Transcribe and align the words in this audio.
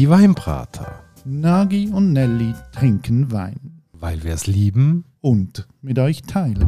Die 0.00 0.08
Weinbrater. 0.08 1.04
Nagi 1.26 1.90
und 1.92 2.14
Nelly 2.14 2.54
trinken 2.72 3.30
Wein. 3.32 3.82
Weil 3.92 4.24
wir 4.24 4.32
es 4.32 4.46
lieben. 4.46 5.04
Und 5.20 5.68
mit 5.82 5.98
euch 5.98 6.22
teilen. 6.22 6.66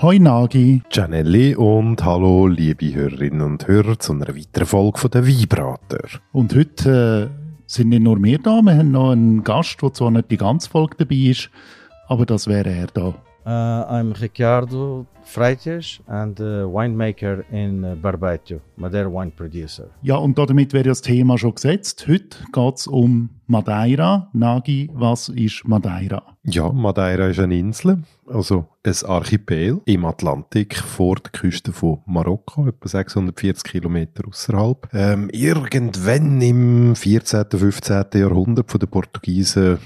Hoi 0.00 0.18
Nagi. 0.20 0.80
Gianelli 0.88 1.54
und 1.54 2.02
hallo 2.02 2.46
liebe 2.46 2.94
Hörerinnen 2.94 3.42
und 3.42 3.68
Hörer 3.68 3.98
zu 3.98 4.14
einer 4.14 4.34
weiteren 4.34 4.66
Folge 4.66 4.98
von 4.98 5.10
der 5.10 5.26
Weinbrater. 5.26 6.08
Und 6.32 6.54
heute 6.54 7.30
äh, 7.30 7.62
sind 7.66 7.90
nicht 7.90 8.04
nur 8.04 8.22
wir 8.22 8.38
da, 8.38 8.62
wir 8.62 8.74
haben 8.74 8.90
noch 8.90 9.10
einen 9.10 9.44
Gast, 9.44 9.82
der 9.82 9.92
zwar 9.92 10.10
nicht 10.10 10.30
die 10.30 10.38
ganze 10.38 10.70
Folge 10.70 10.96
dabei 11.00 11.16
ist, 11.16 11.50
aber 12.08 12.24
das 12.24 12.46
wäre 12.46 12.70
er 12.70 12.86
da. 12.86 13.14
Uh, 13.44 13.84
I'm 13.90 14.12
Ricardo 14.12 15.04
Freitas 15.24 16.00
and 16.06 16.38
a 16.38 16.64
winemaker 16.64 17.44
in 17.50 17.84
uh, 17.84 17.96
Barbato, 17.96 18.60
Madeira 18.76 19.08
wine 19.08 19.32
producer. 19.32 19.90
Ja, 20.02 20.16
und 20.16 20.38
damit 20.38 20.72
wäre 20.72 20.84
das 20.84 21.02
Thema 21.02 21.36
schon 21.36 21.54
gesetzt. 21.54 22.06
Heute 22.06 22.38
geht 22.52 22.74
es 22.76 22.86
um 22.86 23.30
Madeira. 23.48 24.28
Nagi, 24.32 24.88
was 24.92 25.28
ist 25.28 25.66
Madeira? 25.66 26.22
Ja, 26.44 26.70
Madeira 26.70 27.28
ist 27.28 27.40
eine 27.40 27.58
Insel, 27.58 28.04
also 28.28 28.66
ein 28.84 28.94
Archipel 29.06 29.80
im 29.86 30.04
Atlantik 30.04 30.76
vor 30.76 31.16
der 31.16 31.32
Küste 31.32 31.72
von 31.72 31.98
Marokko, 32.06 32.68
etwa 32.68 32.88
640 32.88 33.64
Kilometer 33.64 34.22
außerhalb. 34.28 34.88
Ähm, 34.92 35.30
irgendwann 35.30 36.40
im 36.40 36.94
14., 36.94 37.46
15. 37.50 38.04
Jahrhundert 38.14 38.70
von 38.70 38.78
den 38.78 38.88
Portugiesen 38.88 39.78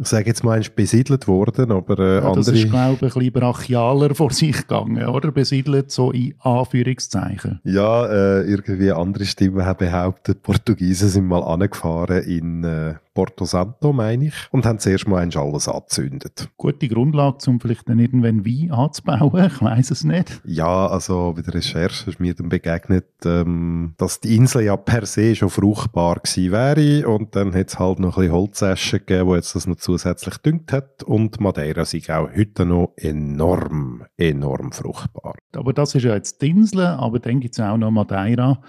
ich 0.00 0.08
sage 0.08 0.26
jetzt 0.26 0.42
mal, 0.42 0.58
ist 0.58 0.74
besiedelt 0.74 1.28
worden, 1.28 1.70
aber 1.70 1.98
äh, 1.98 2.14
ja, 2.14 2.20
das 2.34 2.48
andere... 2.48 2.56
ist, 2.56 2.70
glaube 2.70 2.94
ich, 2.94 3.02
ein 3.02 3.08
bisschen 3.08 3.32
brachialer 3.32 4.14
vor 4.14 4.30
sich 4.32 4.56
gegangen, 4.56 5.06
oder? 5.06 5.30
Besiedelt 5.32 5.90
so 5.90 6.10
in 6.12 6.34
Anführungszeichen. 6.40 7.60
Ja, 7.64 8.06
äh, 8.06 8.42
irgendwie 8.42 8.90
andere 8.90 9.24
Stimmen 9.26 9.64
haben 9.64 9.78
behauptet, 9.78 10.42
Portugiesen 10.42 11.08
sind 11.08 11.26
mal 11.26 11.42
angefahren 11.42 12.22
in 12.22 12.64
äh, 12.64 12.94
Porto 13.14 13.44
Santo, 13.44 13.92
meine 13.92 14.26
ich, 14.26 14.34
und 14.50 14.64
haben 14.64 14.78
zuerst 14.78 15.06
mal 15.06 15.22
alles 15.22 15.68
angezündet. 15.68 16.48
Gute 16.56 16.88
Grundlage, 16.88 17.38
um 17.48 17.60
vielleicht 17.60 17.88
dann 17.88 17.98
irgendwann 17.98 18.44
Wein 18.46 18.70
anzubauen, 18.70 19.46
ich 19.52 19.60
weiß 19.60 19.90
es 19.90 20.04
nicht. 20.04 20.40
Ja, 20.44 20.86
also 20.86 21.34
bei 21.36 21.42
der 21.42 21.54
Recherche 21.54 22.10
ist 22.10 22.20
mir 22.20 22.34
dann 22.34 22.48
begegnet, 22.48 23.06
ähm, 23.24 23.94
dass 23.98 24.20
die 24.20 24.36
Insel 24.36 24.62
ja 24.62 24.76
per 24.76 25.06
se 25.06 25.34
schon 25.34 25.50
fruchtbar 25.50 26.20
gewesen 26.20 26.52
wäre 26.52 27.08
und 27.08 27.36
dann 27.36 27.54
hat 27.54 27.68
es 27.68 27.78
halt 27.78 27.98
noch 27.98 28.16
ein 28.16 28.22
bisschen 28.22 28.32
Holzäschen 28.32 28.98
gegeben, 29.00 29.28
wo 29.28 29.36
jetzt 29.36 29.54
das 29.54 29.66
noch 29.66 29.76
zusätzlich 29.76 30.38
düngt 30.38 30.72
hat 30.72 31.02
und 31.02 31.40
Madeira 31.40 31.82
ist 31.82 32.10
auch 32.10 32.28
heute 32.34 32.64
noch 32.64 32.92
enorm, 32.96 34.04
enorm 34.16 34.72
fruchtbar. 34.72 35.34
Aber 35.54 35.72
das 35.72 35.94
ist 35.94 36.04
ja 36.04 36.14
jetzt 36.14 36.40
die 36.40 36.50
Insel, 36.50 36.86
aber 36.86 37.18
dann 37.18 37.40
gibt 37.40 37.54
es 37.54 37.60
auch 37.60 37.76
noch 37.76 37.90
Madeira 37.90 38.60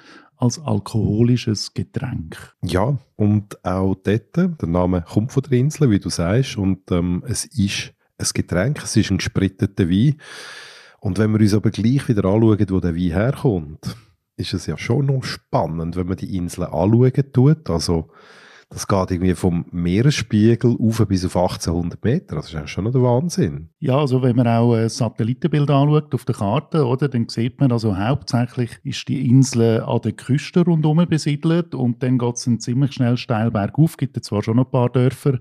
als 0.44 0.59
alkoholisches 0.59 1.73
Getränk. 1.73 2.53
Ja, 2.61 2.97
und 3.16 3.63
auch 3.66 3.95
dort, 3.95 4.36
der 4.36 4.67
Name 4.67 5.02
kommt 5.08 5.31
von 5.31 5.44
der 5.44 5.58
Insel, 5.58 5.89
wie 5.89 6.00
du 6.00 6.09
sagst, 6.09 6.58
und 6.58 6.91
ähm, 6.91 7.23
es 7.25 7.45
ist 7.45 7.94
ein 8.17 8.27
Getränk, 8.33 8.83
es 8.83 8.97
ist 8.97 9.09
ein 9.09 9.19
gespritteter 9.19 9.89
Wein. 9.89 10.17
Und 11.00 11.17
wenn 11.17 11.31
wir 11.31 11.39
uns 11.39 11.53
aber 11.53 11.72
gleich 11.72 12.09
wieder 12.09 12.25
anschauen, 12.25 12.66
wo 12.69 12.81
der 12.81 12.94
Wein 12.94 13.11
herkommt, 13.11 13.95
ist 14.35 14.53
es 14.53 14.66
ja 14.66 14.77
schon 14.77 15.05
noch 15.05 15.23
spannend, 15.23 15.95
wenn 15.95 16.08
man 16.08 16.17
die 16.17 16.35
Insel 16.35 16.66
anschauen 16.66 17.31
tut. 17.31 17.69
Also 17.69 18.09
das 18.73 18.88
geht 18.88 19.11
irgendwie 19.11 19.35
vom 19.35 19.66
Meeresspiegel 19.71 20.75
auf 20.79 21.05
bis 21.07 21.23
auf 21.25 21.38
1800 21.38 22.03
Meter. 22.03 22.35
Das 22.35 22.45
ist 22.45 22.53
ja 22.53 22.66
schon 22.66 22.85
noch 22.85 22.91
der 22.91 23.03
Wahnsinn. 23.03 23.69
Ja, 23.79 23.99
also 23.99 24.21
wenn 24.23 24.35
man 24.35 24.47
auch 24.47 24.73
ein 24.73 24.89
Satellitenbild 24.89 25.69
anschaut 25.69 26.13
auf 26.13 26.25
der 26.25 26.35
Karte, 26.35 26.85
oder, 26.85 27.07
dann 27.07 27.29
sieht 27.29 27.59
man 27.59 27.71
also 27.71 27.95
hauptsächlich 27.95 28.71
ist 28.83 29.07
die 29.07 29.29
Insel 29.29 29.81
an 29.81 30.01
der 30.01 30.13
Küste 30.13 30.66
rundherum 30.66 31.06
besiedelt 31.07 31.75
und 31.75 32.01
dann 32.01 32.17
geht 32.17 32.35
es 32.35 32.50
ziemlich 32.59 32.94
schnell 32.94 33.17
steil 33.17 33.51
bergauf. 33.51 33.97
Gibt 33.97 34.17
es 34.17 34.23
zwar 34.23 34.41
schon 34.41 34.59
ein 34.59 34.69
paar 34.69 34.89
Dörfer 34.89 35.38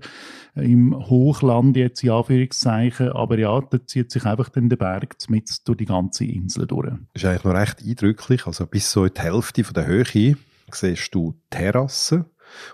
im 0.55 0.95
Hochland 0.95 1.75
jetzt 1.75 2.03
in 2.03 2.11
Anführungszeichen, 2.11 3.09
aber 3.09 3.39
ja, 3.39 3.59
da 3.59 3.83
zieht 3.85 4.11
sich 4.11 4.25
einfach 4.25 4.49
dann 4.49 4.69
der 4.69 4.77
Berg 4.77 5.15
mit 5.29 5.49
durch 5.67 5.77
die 5.77 5.85
ganze 5.85 6.25
Insel 6.25 6.67
durch. 6.67 6.91
Das 7.13 7.23
ist 7.23 7.25
eigentlich 7.25 7.43
noch 7.43 7.53
recht 7.55 7.81
eindrücklich. 7.83 8.45
Also 8.45 8.67
bis 8.67 8.91
so 8.91 9.05
in 9.05 9.13
die 9.15 9.21
Hälfte 9.21 9.63
von 9.63 9.73
der 9.73 9.87
Höhe 9.87 10.35
siehst 10.71 11.15
du 11.15 11.35
Terrassen 11.49 12.25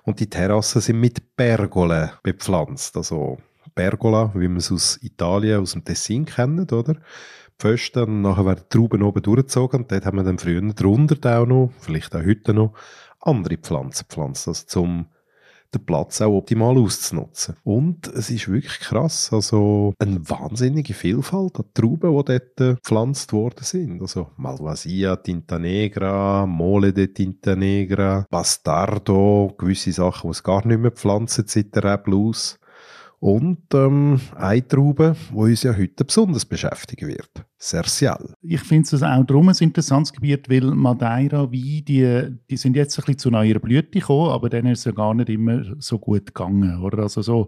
und 0.03 0.19
die 0.19 0.29
Terrassen 0.29 0.81
sind 0.81 0.99
mit 0.99 1.35
Pergolen 1.35 2.11
bepflanzt. 2.23 2.97
Also 2.97 3.37
Pergola, 3.75 4.31
wie 4.35 4.47
man 4.47 4.57
es 4.57 4.71
aus 4.71 4.99
Italien, 5.01 5.61
aus 5.61 5.73
dem 5.73 5.83
Tessin 5.83 6.25
kennt, 6.25 6.73
oder? 6.73 6.95
Pfosten, 7.59 8.03
und 8.03 8.21
nachher 8.21 8.45
werden 8.45 8.63
die 8.63 8.77
Trauben 8.77 9.03
oben 9.03 9.21
durchgezogen 9.21 9.81
und 9.81 9.91
dort 9.91 10.05
haben 10.05 10.17
wir 10.17 10.23
dann 10.23 10.39
früher 10.39 10.61
drunter 10.73 11.39
auch 11.39 11.45
noch, 11.45 11.71
vielleicht 11.79 12.15
auch 12.15 12.23
heute 12.23 12.53
noch, 12.53 12.73
andere 13.19 13.57
Pflanzen 13.57 14.05
gepflanzt, 14.07 14.47
also 14.47 14.65
zum 14.65 15.07
den 15.73 15.85
Platz 15.85 16.21
auch 16.21 16.37
optimal 16.37 16.77
auszunutzen. 16.77 17.55
Und 17.63 18.07
es 18.07 18.29
ist 18.29 18.49
wirklich 18.49 18.79
krass, 18.79 19.31
also 19.31 19.93
eine 19.99 20.27
wahnsinnige 20.29 20.93
Vielfalt 20.93 21.57
an 21.57 21.65
Trauben, 21.73 22.17
die 22.17 22.23
dort 22.25 22.55
gepflanzt 22.57 23.33
worden 23.33 23.63
sind. 23.63 24.01
Also 24.01 24.31
Malvasia, 24.37 25.15
Tinta 25.17 25.59
Negra, 25.59 26.45
Mole 26.45 26.93
de 26.93 27.07
Tinta 27.07 27.55
Negra, 27.55 28.25
Bastardo, 28.29 29.53
gewisse 29.57 29.91
Sachen, 29.91 30.29
die 30.29 30.31
es 30.31 30.43
gar 30.43 30.65
nicht 30.65 30.79
mehr 30.79 30.91
pflanzen 30.91 31.45
seit 31.47 31.75
der 31.75 31.83
Reblaus. 31.83 32.59
Und 33.19 33.73
ähm, 33.73 34.21
eine 34.35 34.67
Traube, 34.67 35.15
die 35.31 35.35
uns 35.35 35.63
ja 35.63 35.75
heute 35.75 36.05
besonders 36.05 36.45
beschäftigen 36.45 37.09
wird. 37.09 37.48
Sercial. 37.61 38.33
Ich 38.41 38.61
finde 38.61 38.95
es 38.95 39.03
auch 39.03 39.23
darum 39.25 39.49
ein 39.49 39.55
interessantes 39.59 40.13
Gebiet, 40.13 40.49
weil 40.49 40.61
Madeira, 40.61 41.51
wie 41.51 41.81
die, 41.81 42.37
die 42.49 42.55
sind 42.55 42.77
jetzt 42.77 42.97
ein 42.97 43.01
bisschen 43.01 43.17
zu 43.19 43.31
neuer 43.31 43.59
Blüte 43.59 43.99
gekommen, 43.99 44.31
aber 44.31 44.49
dann 44.49 44.65
ist 44.67 44.79
es 44.79 44.85
ja 44.85 44.91
gar 44.93 45.13
nicht 45.13 45.27
immer 45.27 45.63
so 45.77 45.99
gut 45.99 46.27
gegangen. 46.27 46.81
Oder? 46.81 46.99
Also 46.99 47.21
so, 47.21 47.47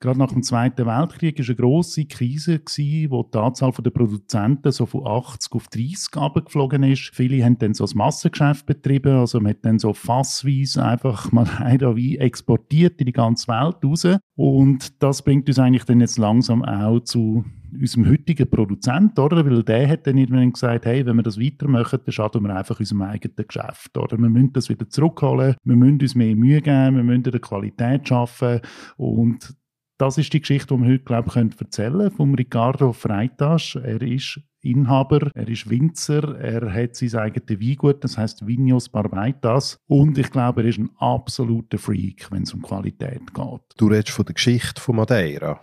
gerade 0.00 0.18
nach 0.18 0.32
dem 0.32 0.42
Zweiten 0.42 0.84
Weltkrieg 0.84 1.38
war 1.38 1.46
eine 1.46 1.54
grosse 1.54 2.06
Krise, 2.06 2.58
gewesen, 2.58 3.10
wo 3.12 3.22
die 3.22 3.38
Anzahl 3.38 3.70
der 3.70 3.90
Produzenten 3.90 4.72
so 4.72 4.84
von 4.84 5.06
80 5.06 5.52
auf 5.52 5.68
30 5.68 6.16
abgeflogen 6.16 6.82
ist. 6.82 7.12
Viele 7.14 7.44
haben 7.44 7.56
dann 7.58 7.72
so 7.72 7.84
das 7.84 7.94
Massengeschäft 7.94 8.66
betrieben, 8.66 9.16
also 9.16 9.38
man 9.38 9.50
hat 9.50 9.64
dann 9.64 9.78
so 9.78 9.92
fassweise 9.92 10.84
einfach 10.84 11.30
Madeira 11.30 11.94
wie 11.94 12.18
exportiert 12.18 12.98
in 12.98 13.06
die 13.06 13.12
ganze 13.12 13.46
Welt 13.46 13.76
raus. 13.84 14.08
Und 14.34 15.00
das 15.00 15.22
bringt 15.22 15.46
uns 15.46 15.60
eigentlich 15.60 15.84
dann 15.84 16.00
jetzt 16.00 16.18
langsam 16.18 16.64
auch 16.64 16.98
zu 16.98 17.44
unserem 17.80 18.08
heutigen 18.08 18.48
Produzent, 18.48 19.18
oder? 19.18 19.44
Weil 19.44 19.62
der 19.62 19.88
hat 19.88 20.06
dann 20.06 20.18
irgendwann 20.18 20.52
gesagt, 20.52 20.86
hey, 20.86 21.04
wenn 21.06 21.16
wir 21.16 21.22
das 21.22 21.40
weitermachen, 21.40 22.00
dann 22.04 22.12
schaden 22.12 22.42
wir 22.42 22.56
einfach 22.56 22.78
unserem 22.78 23.02
eigenen 23.02 23.46
Geschäft, 23.46 23.96
oder? 23.96 24.18
Wir 24.18 24.28
müssen 24.28 24.52
das 24.52 24.68
wieder 24.68 24.88
zurückholen, 24.88 25.56
wir 25.64 25.76
müssen 25.76 26.00
uns 26.00 26.14
mehr 26.14 26.36
Mühe 26.36 26.60
geben, 26.60 26.96
wir 26.96 27.04
müssen 27.04 27.22
die 27.24 27.38
Qualität 27.38 28.08
schaffen 28.08 28.60
und 28.96 29.56
das 29.98 30.18
ist 30.18 30.32
die 30.32 30.40
Geschichte, 30.40 30.74
die 30.74 30.82
wir 30.82 30.92
heute, 30.92 31.04
glaube 31.04 31.30
ich, 31.30 31.60
erzählen 31.60 31.98
können, 31.98 32.10
von 32.10 32.34
Ricardo 32.34 32.92
Freitas. 32.92 33.76
Er 33.82 34.02
ist 34.02 34.40
Inhaber, 34.60 35.30
er 35.34 35.48
ist 35.48 35.70
Winzer, 35.70 36.38
er 36.38 36.72
hat 36.72 36.96
sein 36.96 37.14
eigenes 37.14 37.60
Weingut, 37.60 38.04
das 38.04 38.18
heißt 38.18 38.46
Vinos 38.46 38.88
Barbaitas. 38.88 39.78
Und 39.86 40.18
ich 40.18 40.30
glaube, 40.30 40.62
er 40.62 40.68
ist 40.68 40.78
ein 40.78 40.90
absoluter 40.98 41.78
Freak, 41.78 42.30
wenn 42.30 42.42
es 42.42 42.52
um 42.52 42.60
Qualität 42.60 43.32
geht. 43.32 43.60
Du 43.78 43.86
redest 43.86 44.10
von 44.10 44.26
der 44.26 44.34
Geschichte 44.34 44.80
von 44.80 44.96
Madeira. 44.96 45.60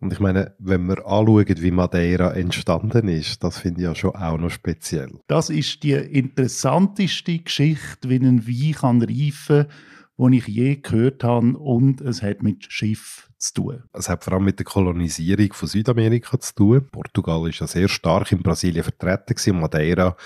Und 0.00 0.12
ich 0.12 0.20
meine, 0.20 0.54
wenn 0.58 0.86
wir 0.86 0.98
anschauen, 1.06 1.46
wie 1.48 1.70
Madeira 1.72 2.32
entstanden 2.32 3.08
ist, 3.08 3.42
das 3.42 3.58
finde 3.58 3.80
ich 3.80 3.84
ja 3.84 3.94
schon 3.94 4.14
auch 4.14 4.38
noch 4.38 4.50
speziell. 4.50 5.10
Das 5.26 5.50
ist 5.50 5.82
die 5.82 5.92
interessanteste 5.92 7.38
Geschichte, 7.38 8.08
wie 8.08 8.16
ein 8.16 8.46
Wein 8.46 8.72
kann 8.74 9.02
reifen 9.02 9.66
kann, 10.16 10.30
die 10.30 10.38
ich 10.38 10.46
je 10.46 10.76
gehört 10.76 11.24
habe. 11.24 11.58
Und 11.58 12.00
es 12.00 12.22
hat 12.22 12.42
mit 12.42 12.70
Schiff 12.72 13.28
zu 13.38 13.54
tun. 13.54 13.82
Es 13.92 14.08
hat 14.08 14.22
vor 14.22 14.34
allem 14.34 14.44
mit 14.44 14.60
der 14.60 14.66
Kolonisierung 14.66 15.52
von 15.52 15.68
Südamerika 15.68 16.38
zu 16.38 16.54
tun. 16.54 16.88
Portugal 16.92 17.48
ist 17.48 17.58
ja 17.58 17.66
sehr 17.66 17.88
stark 17.88 18.30
in 18.30 18.42
Brasilien 18.42 18.84
vertreten 18.84 19.34
gewesen. 19.34 19.60
Madeira 19.60 20.16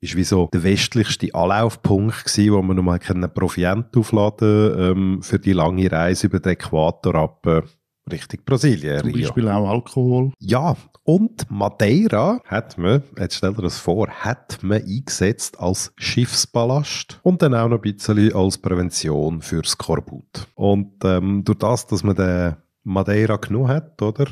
ist 0.00 0.14
wie 0.14 0.24
so 0.24 0.48
der 0.52 0.62
westlichste 0.62 1.34
Anlaufpunkt 1.34 2.24
gewesen, 2.24 2.52
wo 2.52 2.62
man 2.62 2.76
nochmal 2.76 3.00
Proviant 3.00 3.96
aufladen 3.96 4.78
ähm, 4.78 5.22
für 5.22 5.40
die 5.40 5.52
lange 5.52 5.90
Reise 5.90 6.28
über 6.28 6.38
den 6.38 6.52
Äquator 6.52 7.16
ab 7.16 7.46
äh, 7.46 7.62
Richtung 8.08 8.40
Brasilien. 8.44 9.00
Zum 9.00 9.12
Beispiel 9.12 9.48
auch 9.48 9.68
Alkohol. 9.68 10.32
Ja, 10.38 10.76
und 11.04 11.50
Madeira 11.50 12.40
hat 12.44 12.76
man, 12.76 13.02
jetzt 13.18 13.36
stell 13.36 13.54
dir 13.54 13.62
das 13.62 13.78
vor, 13.78 14.08
hat 14.08 14.58
man 14.62 14.82
eingesetzt 14.82 15.58
als 15.58 15.92
Schiffsballast 15.96 17.18
und 17.22 17.40
dann 17.40 17.54
auch 17.54 17.68
noch 17.68 17.82
ein 17.82 17.94
bisschen 17.94 18.34
als 18.34 18.58
Prävention 18.58 19.40
für 19.40 19.64
Skorbut. 19.64 20.48
Und 20.54 21.04
ähm, 21.04 21.44
durch 21.44 21.58
das, 21.58 21.86
dass 21.86 22.02
man 22.02 22.16
den 22.16 22.56
Madeira 22.82 23.36
genommen 23.36 23.68
hat, 23.68 24.00
oder, 24.02 24.26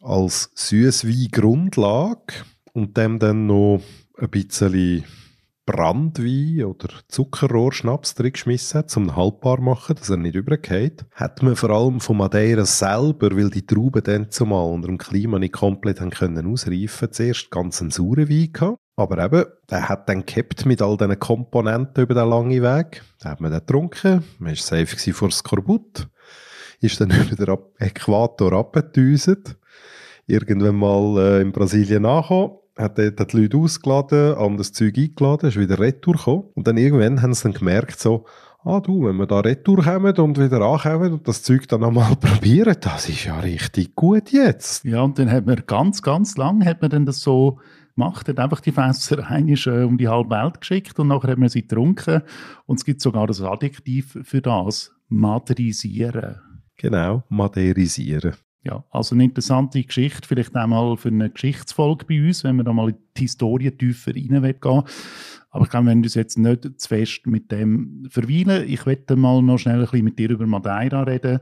als 0.00 0.50
Süßwein-Grundlage 0.54 2.34
und 2.72 2.96
dem 2.96 3.18
dann 3.18 3.46
noch 3.46 3.80
ein 4.18 4.30
bisschen 4.30 5.04
Brandwein 5.66 6.64
oder 6.64 6.88
Zuckerrohrschnaps 7.08 8.14
drin 8.14 8.32
geschmissen 8.32 8.78
hat, 8.78 8.96
um 8.96 9.04
ihn 9.04 9.16
haltbar 9.16 9.60
machen, 9.60 9.96
dass 9.96 10.10
er 10.10 10.16
nicht 10.16 10.34
übergeht, 10.34 11.04
hat 11.14 11.42
man 11.42 11.56
vor 11.56 11.70
allem 11.70 12.00
von 12.00 12.16
Madeira 12.16 12.64
selber, 12.64 13.36
weil 13.36 13.50
die 13.50 13.66
Trauben 13.66 14.02
dann 14.02 14.30
zumal 14.30 14.72
unter 14.72 14.88
dem 14.88 14.98
Klima 14.98 15.38
nicht 15.38 15.52
komplett 15.52 16.00
haben 16.00 16.10
können 16.10 16.50
ausreifen, 16.50 17.12
zuerst 17.12 17.50
ganz 17.50 17.80
einen 17.80 17.90
sauren 17.90 18.28
Wein 18.28 18.52
gehabt. 18.52 18.78
Aber 18.96 19.24
eben, 19.24 19.44
der 19.70 19.88
hat 19.88 20.08
dann 20.08 20.26
gehabt 20.26 20.66
mit 20.66 20.82
all 20.82 20.96
diesen 20.96 21.18
Komponenten 21.18 22.04
über 22.04 22.14
den 22.14 22.28
langen 22.28 22.62
Weg. 22.62 23.02
Da 23.20 23.30
hat 23.30 23.40
man 23.40 23.50
dann 23.50 23.60
getrunken, 23.60 24.24
man 24.38 24.50
war 24.50 24.56
safe 24.56 25.12
vor 25.12 25.30
Skorbut, 25.30 26.08
ist 26.80 27.00
dann 27.00 27.10
über 27.32 27.46
den 27.46 27.58
Äquator 27.78 28.52
abgedüset, 28.52 29.56
irgendwann 30.26 30.76
mal 30.76 31.18
äh, 31.18 31.40
in 31.42 31.52
Brasilien 31.52 32.04
angekommen, 32.04 32.58
hat 32.80 32.98
dort 32.98 33.32
die 33.32 33.36
Leute 33.36 33.56
ausgeladen, 33.56 34.34
anderes 34.34 34.72
Zeug 34.72 34.96
eingeladen, 34.96 35.48
ist 35.48 35.58
wieder 35.58 35.78
retour 35.78 36.14
gekommen. 36.14 36.44
Und 36.54 36.66
dann 36.66 36.76
irgendwann 36.76 37.22
haben 37.22 37.34
sie 37.34 37.44
dann 37.44 37.52
gemerkt, 37.52 38.00
so, 38.00 38.26
ah 38.64 38.80
du, 38.80 39.04
wenn 39.04 39.16
wir 39.16 39.26
da 39.26 39.40
retour 39.40 39.82
kommen 39.82 40.16
und 40.16 40.38
wieder 40.38 40.60
ankommen 40.60 41.12
und 41.14 41.28
das 41.28 41.42
Zeug 41.42 41.68
dann 41.68 41.80
nochmal 41.80 42.16
probieren, 42.20 42.76
das 42.80 43.08
ist 43.08 43.24
ja 43.24 43.38
richtig 43.40 43.94
gut 43.94 44.30
jetzt. 44.30 44.84
Ja, 44.84 45.02
und 45.02 45.18
dann 45.18 45.30
hat 45.30 45.46
man 45.46 45.62
ganz, 45.66 46.02
ganz 46.02 46.36
lang 46.36 46.64
hat 46.64 46.80
man 46.80 46.90
dann 46.90 47.06
das 47.06 47.20
so 47.20 47.58
gemacht, 47.94 48.28
hat 48.28 48.38
einfach 48.38 48.60
die 48.60 48.72
Fässer 48.72 49.26
einisch 49.30 49.66
äh, 49.66 49.82
um 49.82 49.98
die 49.98 50.08
halbe 50.08 50.30
Welt 50.30 50.60
geschickt 50.60 50.98
und 50.98 51.08
nachher 51.08 51.32
hat 51.32 51.38
man 51.38 51.48
sie 51.48 51.62
getrunken 51.62 52.22
und 52.66 52.78
es 52.78 52.84
gibt 52.84 53.00
sogar 53.00 53.26
das 53.26 53.40
Adjektiv 53.40 54.18
für 54.22 54.40
das, 54.40 54.92
maderisieren. 55.08 56.36
Genau, 56.76 57.24
maderisieren. 57.28 58.34
Ja, 58.62 58.84
also 58.90 59.14
eine 59.14 59.24
interessante 59.24 59.82
Geschichte, 59.82 60.28
vielleicht 60.28 60.54
einmal 60.54 60.96
für 60.98 61.08
eine 61.08 61.30
Geschichtsfolge 61.30 62.04
bei 62.04 62.20
uns, 62.20 62.44
wenn 62.44 62.56
wir 62.56 62.64
da 62.64 62.74
mal 62.74 62.90
in 62.90 62.96
die 63.16 63.22
Historie 63.22 63.70
tiefer 63.70 64.14
reingehen 64.14 64.42
Aber 65.50 65.64
ich 65.64 65.70
glaube, 65.70 65.86
wir 65.86 65.96
uns 65.96 66.14
jetzt 66.14 66.36
nicht 66.36 66.78
zu 66.78 66.88
fest 66.88 67.26
mit 67.26 67.50
dem 67.50 68.06
verweilen, 68.10 68.68
ich 68.68 68.84
werde 68.84 69.16
mal 69.16 69.40
noch 69.40 69.58
schnell 69.58 69.76
ein 69.76 69.80
bisschen 69.80 70.04
mit 70.04 70.18
dir 70.18 70.30
über 70.30 70.46
Madeira 70.46 71.04
reden 71.04 71.40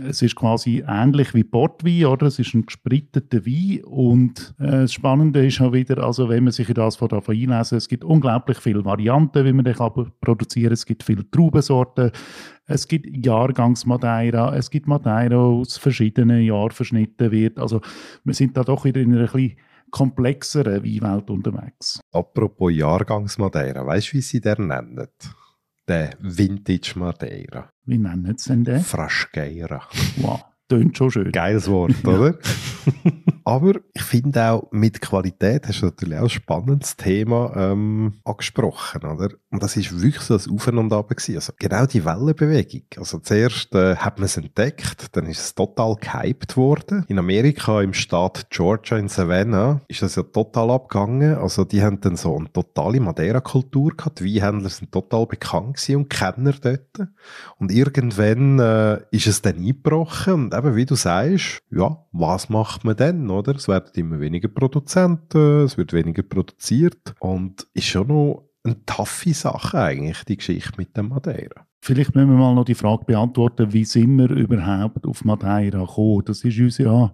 es 0.00 0.22
ist 0.22 0.34
quasi 0.34 0.82
ähnlich 0.86 1.34
wie 1.34 1.44
Portwein, 1.44 2.06
oder? 2.06 2.26
Es 2.26 2.38
ist 2.38 2.54
ein 2.54 2.66
gespritteter 2.66 3.46
Wein 3.46 3.84
und 3.84 4.54
äh, 4.58 4.82
das 4.82 4.92
Spannende 4.92 5.46
ist 5.46 5.60
auch 5.60 5.72
wieder, 5.72 6.02
also 6.02 6.28
wenn 6.28 6.44
man 6.44 6.52
sich 6.52 6.68
in 6.68 6.74
das 6.74 6.96
von 6.96 7.10
einlesen 7.12 7.78
es 7.78 7.88
gibt 7.88 8.04
unglaublich 8.04 8.58
viele 8.58 8.84
Varianten, 8.84 9.44
wie 9.44 9.52
man 9.52 9.64
den 9.64 9.74
kann 9.74 10.12
produzieren 10.20 10.72
Es 10.72 10.84
gibt 10.84 11.02
viele 11.02 11.30
Traubensorten, 11.30 12.10
es 12.66 12.88
gibt 12.88 13.06
Jahrgangsmadeira, 13.24 14.56
es 14.56 14.70
gibt 14.70 14.86
Madeira 14.86 15.36
aus 15.36 15.76
verschiedenen 15.76 16.42
Jahren 16.42 16.70
verschnitten 16.70 17.30
wird. 17.30 17.58
Also 17.58 17.80
wir 18.24 18.34
sind 18.34 18.56
da 18.56 18.64
doch 18.64 18.84
wieder 18.84 19.00
in 19.00 19.14
einer 19.14 19.32
ein 19.34 19.56
komplexeren 19.90 20.82
Weinwelt 20.82 21.30
unterwegs. 21.30 22.00
Apropos 22.12 22.72
Jahrgangsmadeira, 22.72 23.86
weißt 23.86 24.08
du, 24.08 24.16
wie 24.16 24.22
sie 24.22 24.40
den 24.40 24.68
nennen? 24.68 25.08
Den 25.92 26.08
Vintage 26.20 26.94
Madeira. 26.96 27.68
Wie 27.84 27.98
nennen 27.98 28.38
sie 28.38 28.48
denn 28.48 28.64
den? 28.64 28.80
Frasqueira. 28.80 29.82
Wow, 30.16 30.42
tönt 30.72 30.96
schon 30.96 31.10
schön. 31.10 31.32
Geiles 31.32 31.68
Wort, 31.68 31.92
oder? 32.06 32.34
Aber 33.44 33.74
ich 33.92 34.02
finde 34.02 34.50
auch, 34.50 34.68
mit 34.70 35.00
Qualität 35.00 35.66
hast 35.66 35.82
du 35.82 35.86
natürlich 35.86 36.18
auch 36.18 36.22
ein 36.22 36.28
spannendes 36.30 36.96
Thema 36.96 37.52
ähm, 37.56 38.14
angesprochen, 38.24 39.02
oder? 39.04 39.30
Und 39.50 39.62
das 39.62 39.76
ist 39.76 40.00
wirklich 40.00 40.22
so 40.22 40.34
ein 40.34 40.54
Auf 40.54 40.66
und 40.68 40.92
Ab 40.92 41.08
gewesen. 41.08 41.34
Also 41.34 41.52
genau 41.58 41.84
die 41.84 42.04
Wellenbewegung. 42.04 42.82
Also 42.96 43.18
zuerst 43.18 43.74
äh, 43.74 43.96
hat 43.96 44.18
man 44.18 44.26
es 44.26 44.36
entdeckt, 44.36 45.14
dann 45.16 45.26
ist 45.26 45.40
es 45.40 45.54
total 45.54 45.96
gehypt 45.96 46.56
worden. 46.56 47.04
In 47.08 47.18
Amerika, 47.18 47.82
im 47.82 47.92
Staat 47.92 48.48
Georgia 48.50 48.96
in 48.96 49.08
Savannah, 49.08 49.80
ist 49.88 50.02
das 50.02 50.14
ja 50.14 50.22
total 50.22 50.70
abgegangen. 50.70 51.36
Also 51.36 51.64
die 51.64 51.82
haben 51.82 52.00
dann 52.00 52.16
so 52.16 52.36
eine 52.36 52.50
totale 52.52 53.00
Madeira-Kultur 53.00 53.96
gehabt. 53.96 54.20
Die 54.20 54.36
Weinhändler 54.36 54.70
sind 54.70 54.92
total 54.92 55.26
bekannt 55.26 55.76
gewesen 55.76 55.96
und 55.96 56.10
Kenner 56.10 56.54
dort. 56.60 57.08
Und 57.58 57.72
irgendwann 57.72 58.58
äh, 58.58 59.00
ist 59.10 59.26
es 59.26 59.42
dann 59.42 59.56
eingebrochen 59.56 60.34
und 60.34 60.54
eben, 60.62 60.76
wie 60.76 60.86
du 60.86 60.94
sagst, 60.94 61.62
ja, 61.70 62.04
was 62.12 62.48
macht 62.48 62.84
man 62.84 62.96
denn? 62.96 63.30
oder? 63.30 63.56
Es 63.56 63.68
werden 63.68 63.90
immer 63.94 64.20
weniger 64.20 64.48
Produzenten, 64.48 65.64
es 65.64 65.76
wird 65.76 65.92
weniger 65.92 66.22
produziert 66.22 67.14
und 67.20 67.66
ist 67.74 67.86
schon 67.86 68.08
noch 68.08 68.48
eine 68.64 68.84
taffe 68.86 69.34
Sache 69.34 69.78
eigentlich, 69.78 70.24
die 70.24 70.36
Geschichte 70.36 70.74
mit 70.76 70.96
dem 70.96 71.08
Madeira. 71.08 71.66
Vielleicht 71.80 72.14
müssen 72.14 72.30
wir 72.30 72.36
mal 72.36 72.54
noch 72.54 72.64
die 72.64 72.76
Frage 72.76 73.04
beantworten, 73.04 73.72
wie 73.72 73.84
sind 73.84 74.16
wir 74.16 74.30
überhaupt 74.30 75.04
auf 75.04 75.24
Madeira 75.24 75.80
gekommen? 75.80 76.22
Das 76.24 76.44
ist 76.44 76.58
uns 76.60 76.78
ja 76.78 77.12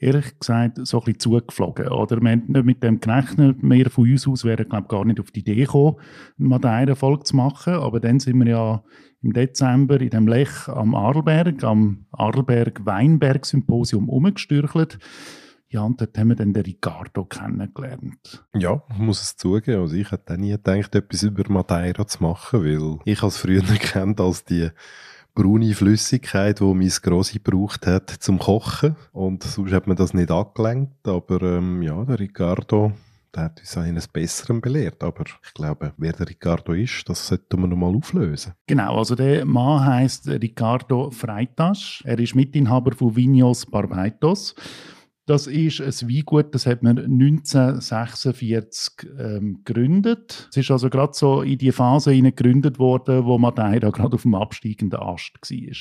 ehrlich 0.00 0.38
gesagt 0.38 0.84
so 0.86 0.98
ein 0.98 1.04
bisschen 1.04 1.20
zugeflogen. 1.20 1.88
Oder 1.88 2.20
wir 2.20 2.30
haben 2.30 2.44
nicht 2.48 2.64
mit 2.64 2.82
dem 2.82 3.00
gerechnet. 3.00 3.62
Mehr 3.62 3.90
von 3.90 4.10
uns 4.10 4.26
aus 4.26 4.44
wären, 4.44 4.68
glaube 4.68 4.88
gar 4.88 5.04
nicht 5.04 5.20
auf 5.20 5.30
die 5.30 5.40
Idee 5.40 5.54
gekommen, 5.54 5.96
eine 6.38 6.48
Madeira-Folge 6.48 7.24
zu 7.24 7.36
machen. 7.36 7.74
Aber 7.74 8.00
dann 8.00 8.18
sind 8.18 8.38
wir 8.38 8.50
ja 8.50 8.82
im 9.22 9.34
Dezember 9.34 10.00
in 10.00 10.10
dem 10.10 10.26
Lech 10.26 10.68
am 10.68 10.94
Arlberg, 10.94 11.62
am 11.62 12.06
Arlberg-Weinberg-Symposium 12.12 14.08
umgestürchelt. 14.08 14.98
Ja, 15.68 15.82
und 15.82 16.00
dort 16.00 16.18
haben 16.18 16.30
wir 16.30 16.36
dann 16.36 16.52
den 16.52 16.64
Ricardo 16.64 17.26
kennengelernt. 17.26 18.44
Ja, 18.54 18.82
ich 18.90 18.98
muss 18.98 19.22
es 19.22 19.36
zugeben. 19.36 19.82
Also 19.82 19.94
ich 19.94 20.10
hätte 20.10 20.36
nie 20.36 20.50
gedacht, 20.50 20.94
etwas 20.96 21.22
über 21.22 21.44
Madeira 21.48 22.06
zu 22.08 22.22
machen, 22.22 22.64
weil 22.64 22.98
ich 23.04 23.22
als 23.22 23.36
früher 23.36 23.62
kennt 23.62 24.20
als 24.20 24.44
die 24.44 24.70
braune 25.34 25.74
Flüssigkeit, 25.74 26.60
die 26.60 26.64
mein 26.64 26.88
Grossi 26.88 27.38
gebraucht 27.38 27.86
hat 27.86 28.10
zum 28.10 28.38
Kochen. 28.38 28.96
Und 29.12 29.42
sonst 29.42 29.72
hat 29.72 29.86
man 29.86 29.96
das 29.96 30.14
nicht 30.14 30.30
angelenkt. 30.30 31.06
Aber 31.06 31.42
ähm, 31.42 31.82
ja, 31.82 32.04
der 32.04 32.18
Ricardo, 32.18 32.92
der 33.34 33.44
hat 33.44 33.60
uns 33.60 33.76
eines 33.76 34.08
Besseren 34.08 34.60
belehrt. 34.60 35.02
Aber 35.02 35.24
ich 35.44 35.54
glaube, 35.54 35.92
wer 35.96 36.12
der 36.12 36.28
Ricardo 36.28 36.72
ist, 36.72 37.08
das 37.08 37.26
sollten 37.26 37.60
wir 37.60 37.68
noch 37.68 37.76
mal 37.76 37.94
auflösen. 37.94 38.52
Genau, 38.66 38.98
also 38.98 39.14
der 39.14 39.44
Mann 39.44 39.84
heißt 39.84 40.28
Ricardo 40.28 41.10
Freitas. 41.10 42.02
Er 42.04 42.18
ist 42.18 42.34
Mitinhaber 42.34 42.92
von 42.92 43.14
Vinos 43.14 43.66
Barbaitos. 43.66 44.54
Das 45.30 45.46
ist 45.46 45.80
ein 45.80 46.10
Weingut, 46.10 46.52
das 46.56 46.66
hat 46.66 46.82
man 46.82 46.98
1946 46.98 49.08
ähm, 49.16 49.60
gegründet. 49.64 50.48
Es 50.50 50.56
ist 50.56 50.72
also 50.72 50.90
gerade 50.90 51.12
so 51.14 51.42
in 51.42 51.56
die 51.56 51.70
Phase 51.70 52.20
gegründet 52.20 52.80
worden, 52.80 53.26
wo 53.26 53.38
Madeira 53.38 53.90
gerade 53.90 54.14
auf 54.14 54.22
dem 54.22 54.34
absteigenden 54.34 54.98
Ast 54.98 55.34
war. 55.40 55.76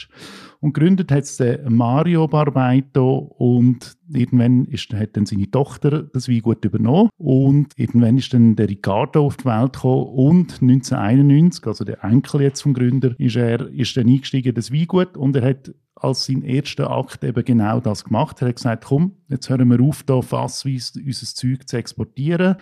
Und 0.59 0.73
gegründet 0.73 1.11
hat 1.11 1.23
es 1.23 1.41
Mario 1.67 2.27
Barbaito 2.27 3.33
und 3.39 3.97
irgendwann 4.13 4.65
ist, 4.65 4.93
hat 4.93 5.17
dann 5.17 5.25
seine 5.25 5.49
Tochter 5.49 6.03
das 6.03 6.29
Weingut 6.29 6.63
übernommen 6.63 7.09
und 7.17 7.69
irgendwann 7.75 8.19
ist 8.19 8.31
dann 8.35 8.55
der 8.55 8.69
Ricardo 8.69 9.25
auf 9.25 9.37
die 9.37 9.45
Welt 9.45 9.73
gekommen 9.73 10.09
und 10.09 10.61
1991, 10.61 11.65
also 11.65 11.85
der 11.85 12.03
Enkel 12.03 12.41
jetzt 12.41 12.61
vom 12.61 12.75
Gründer, 12.75 13.15
ist 13.17 13.35
er 13.35 13.67
ist 13.69 13.97
dann 13.97 14.09
eingestiegen 14.09 14.49
in 14.49 14.55
das 14.55 14.71
Weingut 14.71 15.17
und 15.17 15.35
er 15.35 15.49
hat 15.49 15.73
als 15.99 16.25
sein 16.25 16.41
erster 16.41 16.89
Akt 16.89 17.23
eben 17.23 17.43
genau 17.43 17.79
das 17.79 18.03
gemacht. 18.03 18.41
Er 18.41 18.49
hat 18.49 18.55
gesagt, 18.55 18.85
komm, 18.85 19.13
jetzt 19.27 19.49
hören 19.49 19.69
wir 19.69 19.81
auf, 19.81 20.03
da 20.03 20.21
fassweise 20.21 20.99
unser 20.99 21.25
Zeug 21.27 21.67
zu 21.67 21.77
exportieren. 21.77 22.55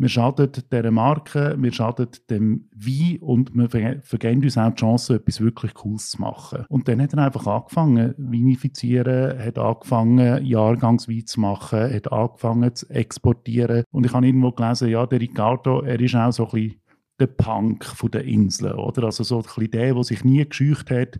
Wir 0.00 0.08
schaden 0.08 0.50
dieser 0.72 0.90
Marke, 0.90 1.56
wir 1.58 1.72
schaden 1.74 2.08
dem 2.30 2.70
Wein 2.74 3.18
und 3.20 3.54
wir 3.54 4.00
vergeben 4.00 4.42
uns 4.42 4.56
auch 4.56 4.70
die 4.70 4.76
Chance, 4.76 5.16
etwas 5.16 5.42
wirklich 5.42 5.74
Cooles 5.74 6.12
zu 6.12 6.22
machen. 6.22 6.64
Und 6.70 6.88
dann 6.88 7.02
hat 7.02 7.12
er 7.12 7.26
einfach 7.26 7.46
angefangen, 7.46 8.14
Vinifizieren, 8.16 9.38
hat 9.38 9.58
angefangen, 9.58 10.42
Jahrgangswein 10.42 11.26
zu 11.26 11.40
machen, 11.40 11.92
hat 11.92 12.10
angefangen 12.10 12.74
zu 12.74 12.88
exportieren. 12.88 13.84
Und 13.90 14.06
ich 14.06 14.14
habe 14.14 14.26
irgendwo 14.26 14.52
gelesen, 14.52 14.88
ja, 14.88 15.04
der 15.04 15.20
Ricardo, 15.20 15.82
er 15.82 16.00
ist 16.00 16.14
auch 16.14 16.32
so 16.32 16.44
ein 16.46 16.50
bisschen 16.50 16.80
der 17.20 17.26
Punk 17.26 17.86
der 18.12 18.24
Insel, 18.24 18.72
oder? 18.72 19.04
Also 19.04 19.22
so 19.24 19.44
ein 19.56 19.70
der, 19.70 19.94
der 19.94 20.04
sich 20.04 20.24
nie 20.24 20.44
gescheucht 20.48 20.90
hat, 20.90 21.18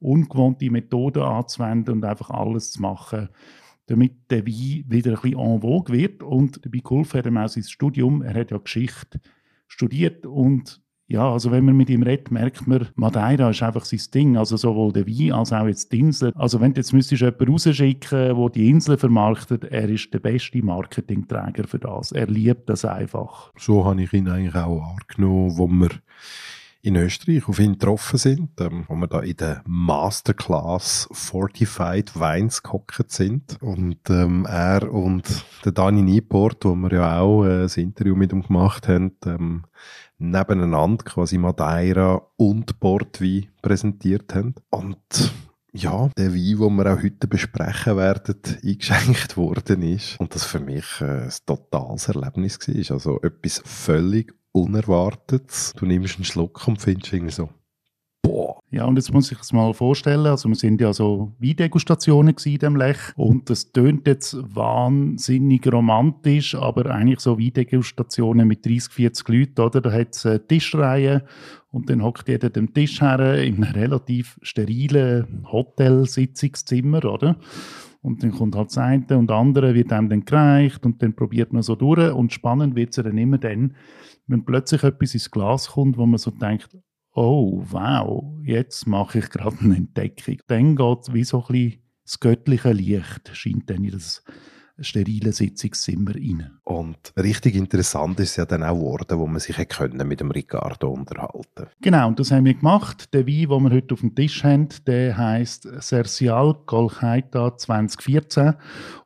ungewohnte 0.00 0.70
Methoden 0.70 1.22
anzuwenden 1.22 1.94
und 1.96 2.04
einfach 2.04 2.30
alles 2.30 2.72
zu 2.72 2.82
machen, 2.82 3.28
damit 3.86 4.30
der 4.30 4.46
Wein 4.46 4.84
wieder 4.88 5.12
ein 5.12 5.20
bisschen 5.20 5.38
en 5.38 5.60
vogue 5.60 5.96
wird. 5.96 6.22
Und 6.22 6.64
dabei 6.64 6.78
geholfen 6.78 7.18
hat 7.18 7.26
ihm 7.26 7.36
auch 7.36 7.48
sein 7.48 7.62
Studium. 7.62 8.22
Er 8.22 8.34
hat 8.34 8.50
ja 8.50 8.58
Geschichte 8.58 9.20
studiert 9.68 10.26
und 10.26 10.81
ja, 11.12 11.30
also 11.30 11.50
wenn 11.50 11.66
man 11.66 11.76
mit 11.76 11.90
ihm 11.90 12.02
redet, 12.02 12.30
merkt 12.30 12.66
man, 12.66 12.88
Madeira 12.94 13.50
ist 13.50 13.62
einfach 13.62 13.84
sein 13.84 14.00
Ding, 14.14 14.36
also 14.38 14.56
sowohl 14.56 14.92
der 14.92 15.06
Wein 15.06 15.32
als 15.32 15.52
auch 15.52 15.66
jetzt 15.66 15.92
die 15.92 16.00
Insel. 16.00 16.32
Also 16.34 16.58
wenn 16.58 16.72
du 16.72 16.80
jetzt 16.80 16.94
müsstest 16.94 17.20
jemanden 17.20 17.52
rausschicken, 17.52 18.34
der 18.34 18.48
die 18.48 18.70
Insel 18.70 18.96
vermarktet, 18.96 19.64
er 19.64 19.90
ist 19.90 20.12
der 20.14 20.20
beste 20.20 20.62
Marketingträger 20.62 21.68
für 21.68 21.78
das. 21.78 22.12
Er 22.12 22.28
liebt 22.28 22.70
das 22.70 22.86
einfach. 22.86 23.52
So 23.58 23.84
habe 23.84 24.02
ich 24.02 24.12
ihn 24.14 24.26
eigentlich 24.26 24.54
auch 24.54 24.80
wahrgenommen, 24.80 25.58
wo 25.58 25.66
wir 25.68 25.90
in 26.82 26.96
Österreich 26.96 27.48
auf 27.48 27.60
ihn 27.60 27.74
getroffen 27.74 28.18
sind, 28.18 28.60
ähm, 28.60 28.84
wo 28.88 28.94
wir 28.96 29.06
da 29.06 29.20
in 29.20 29.36
der 29.36 29.62
Masterclass 29.66 31.08
Fortified 31.12 32.18
Wines 32.18 32.62
gehockt 32.62 33.10
sind 33.10 33.56
und 33.62 33.98
ähm, 34.10 34.46
er 34.48 34.92
und 34.92 35.44
der 35.64 35.72
Dani 35.72 36.02
Nieport, 36.02 36.64
wo 36.64 36.74
wir 36.74 36.92
ja 36.92 37.20
auch 37.20 37.44
äh, 37.44 37.64
ein 37.64 37.70
Interview 37.76 38.16
mit 38.16 38.32
ihm 38.32 38.42
gemacht 38.42 38.88
haben, 38.88 39.16
ähm, 39.24 39.62
nebeneinander 40.18 41.04
quasi 41.04 41.38
Madeira 41.38 42.20
und 42.36 42.80
Portwein 42.80 43.46
präsentiert 43.62 44.34
haben. 44.34 44.54
Und 44.70 45.32
ja, 45.72 46.10
der 46.18 46.34
Wein, 46.34 46.58
den 46.58 46.76
wir 46.76 46.92
auch 46.92 47.02
heute 47.02 47.26
besprechen 47.26 47.96
werden, 47.96 48.36
eingeschenkt 48.62 49.36
worden 49.36 49.82
ist. 49.82 50.18
Und 50.20 50.34
das 50.34 50.44
für 50.44 50.60
mich 50.60 51.00
äh, 51.00 51.24
ein 51.24 51.32
totales 51.46 52.08
Erlebnis 52.08 52.58
war. 52.60 52.94
Also 52.96 53.20
etwas 53.22 53.62
völlig 53.64 54.34
Unerwartetes. 54.52 55.72
Du 55.76 55.86
nimmst 55.86 56.16
einen 56.16 56.24
Schluck 56.24 56.66
und 56.68 56.80
findest 56.80 57.12
irgendwie 57.12 57.32
so, 57.32 57.48
Boah. 58.22 58.60
Ja, 58.70 58.84
und 58.84 58.96
jetzt 58.96 59.12
muss 59.12 59.32
ich 59.32 59.40
es 59.40 59.52
mal 59.52 59.74
vorstellen, 59.74 60.26
also 60.26 60.48
wir 60.48 60.54
sind 60.54 60.80
ja 60.80 60.92
so 60.92 61.32
Weindegustationen 61.40 62.36
in 62.44 62.58
dem 62.58 62.76
Lech 62.76 62.96
und 63.16 63.50
das 63.50 63.72
tönt 63.72 64.06
jetzt 64.06 64.36
wahnsinnig 64.54 65.70
romantisch, 65.70 66.54
aber 66.54 66.86
eigentlich 66.86 67.20
so 67.20 67.38
Weindegustationen 67.38 68.46
mit 68.46 68.64
30, 68.64 68.92
40 68.92 69.28
Leuten, 69.28 69.60
oder? 69.60 69.80
Da 69.80 69.92
hat 69.92 70.14
es 70.14 70.24
eine 70.24 70.46
Tischreihe 70.46 71.24
und 71.72 71.90
dann 71.90 72.02
hockt 72.02 72.28
jeder 72.28 72.48
dem 72.48 72.72
Tisch 72.72 73.00
her 73.00 73.42
in 73.42 73.64
einem 73.64 73.74
relativ 73.74 74.38
sterilen 74.40 75.44
Hotelsitzungszimmer, 75.50 77.04
oder? 77.04 77.36
Und 78.02 78.22
dann 78.22 78.32
kommt 78.32 78.56
halt 78.56 78.68
das 78.68 78.78
eine 78.78 79.16
und 79.16 79.30
andere, 79.30 79.74
wird 79.74 79.92
einem 79.92 80.08
dann 80.08 80.24
gereicht 80.24 80.84
und 80.84 81.00
dann 81.02 81.14
probiert 81.14 81.52
man 81.52 81.62
so 81.62 81.76
durch 81.76 82.12
und 82.12 82.32
spannend 82.32 82.74
wird 82.74 82.90
es 82.90 83.02
dann 83.02 83.16
immer 83.16 83.38
dann, 83.38 83.76
wenn 84.26 84.44
plötzlich 84.44 84.82
etwas 84.82 85.14
ins 85.14 85.30
Glas 85.30 85.68
kommt, 85.68 85.96
wo 85.96 86.04
man 86.04 86.18
so 86.18 86.32
denkt, 86.32 86.76
oh, 87.14 87.62
wow, 87.70 88.24
jetzt 88.42 88.86
mache 88.86 89.20
ich 89.20 89.30
gerade 89.30 89.56
eine 89.60 89.76
Entdeckung. 89.76 90.38
Dann 90.48 90.76
geht 90.76 91.12
wie 91.14 91.24
so 91.24 91.40
ein 91.42 91.52
bisschen 91.52 91.82
das 92.04 92.20
göttliche 92.20 92.72
Licht, 92.72 93.30
scheint 93.34 93.70
dann 93.70 93.84
in 93.84 93.92
das 93.92 94.24
sterile 94.80 95.32
Sitzungszimmer 95.32 96.14
rein. 96.14 96.50
Und 96.64 97.12
richtig 97.16 97.54
interessant 97.54 98.18
ist 98.20 98.36
ja 98.36 98.46
dann 98.46 98.62
auch 98.62 98.74
geworden, 98.74 99.18
wo 99.18 99.26
man 99.26 99.40
sich 99.40 99.56
können 99.68 100.06
mit 100.08 100.20
dem 100.20 100.30
Ricardo 100.30 100.90
unterhalten 100.90 101.68
Genau, 101.80 102.08
und 102.08 102.18
das 102.18 102.30
haben 102.30 102.44
wir 102.44 102.54
gemacht. 102.54 103.12
Der 103.12 103.26
Wein, 103.26 103.48
den 103.48 103.62
wir 103.64 103.70
heute 103.70 103.94
auf 103.94 104.00
dem 104.00 104.14
Tisch 104.14 104.42
haben, 104.44 104.68
der 104.86 105.16
heisst 105.16 105.68
Sercial 105.82 106.54
Colcheita 106.66 107.56
2014 107.56 108.54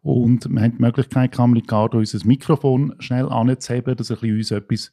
und 0.03 0.49
wir 0.49 0.63
haben 0.63 0.77
die 0.77 0.83
Möglichkeit, 0.83 1.39
am 1.39 1.53
Ricardo 1.53 1.99
unser 1.99 2.25
Mikrofon 2.27 2.95
schnell 2.99 3.29
anzuheben, 3.29 3.97
dass 3.97 4.11
er 4.11 4.23
uns 4.23 4.51
etwas 4.51 4.93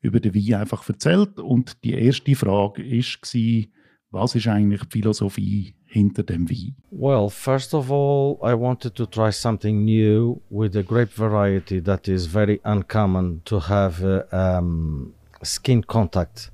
über 0.00 0.20
den 0.20 0.34
Wein 0.34 0.60
einfach 0.60 0.88
erzählt. 0.88 1.40
Und 1.40 1.82
die 1.82 1.94
erste 1.94 2.34
Frage 2.34 2.82
war, 2.84 3.64
was 4.10 4.34
ist 4.34 4.46
eigentlich 4.46 4.84
die 4.84 4.98
Philosophie 4.98 5.74
hinter 5.94 6.22
dem 6.22 6.48
Wein? 6.48 6.74
Well, 6.90 7.28
first 7.30 7.72
of 7.72 7.90
all, 7.90 8.38
I 8.42 8.54
wanted 8.54 8.94
to 8.96 9.06
try 9.06 9.30
something 9.30 9.84
new 9.84 10.40
with 10.50 10.76
a 10.76 10.82
grape 10.82 11.12
variety 11.16 11.80
that 11.82 12.08
is 12.08 12.26
very 12.26 12.60
uncommon 12.64 13.42
to 13.44 13.60
have 13.60 14.02
uh, 14.02 14.24
um, 14.32 15.14
skin 15.42 15.82
contact 15.86 16.50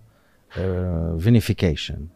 uh, 0.56 1.16
vinification. 1.16 2.10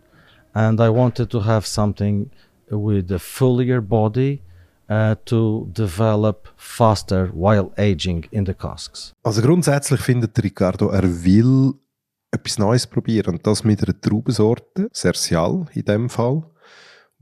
And 0.55 0.81
I 0.81 0.89
wanted 0.89 1.31
to 1.31 1.41
have 1.41 1.67
something 1.67 2.31
with 2.71 3.11
a 3.11 3.19
fuller 3.19 3.81
body 3.81 4.43
uh, 4.89 5.17
to 5.25 5.69
develop 5.73 6.49
faster 6.57 7.31
while 7.33 7.73
aging 7.77 8.27
in 8.31 8.45
the 8.45 8.55
casks. 8.55 9.13
Also 9.23 9.43
grundsätzlich 9.43 10.01
findet 10.01 10.43
Ricardo, 10.43 10.89
er 10.91 11.03
will 11.25 11.75
etwas 12.31 12.59
Neues 12.59 12.87
probieren 12.87 13.35
und 13.35 13.47
das 13.47 13.65
mit 13.65 13.83
einer 13.83 13.99
Traubensorte, 14.01 14.89
Sercial 14.93 15.67
in 15.75 15.85
dem 15.85 16.09
Fall, 16.09 16.43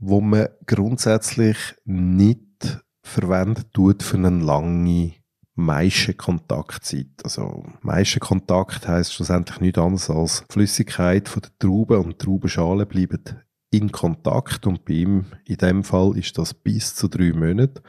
wo 0.05 0.21
man 0.21 0.49
grundsätzlich 0.65 1.57
nicht 1.85 2.83
verwendet 3.01 3.73
tut 3.73 4.03
für 4.03 4.17
eine 4.17 4.29
lange 4.29 5.13
Maischenkontaktzeit. 5.55 7.07
Also 7.23 7.63
Maischenkontakt 7.81 8.87
heißt 8.87 9.13
schlussendlich 9.13 9.61
nichts 9.61 9.79
anderes 9.79 10.09
als 10.09 10.45
Flüssigkeit 10.49 11.29
von 11.29 11.43
der 11.43 11.51
Traube 11.59 11.99
und 11.99 12.21
die 12.21 12.85
bleiben 12.85 13.43
in 13.71 13.91
Kontakt 13.91 14.67
und 14.67 14.85
bei 14.85 14.93
ihm 14.93 15.25
in 15.45 15.57
dem 15.57 15.83
Fall 15.83 16.15
ist 16.17 16.37
das 16.37 16.53
bis 16.53 16.93
zu 16.95 17.07
drei 17.07 17.33
Monate, 17.33 17.81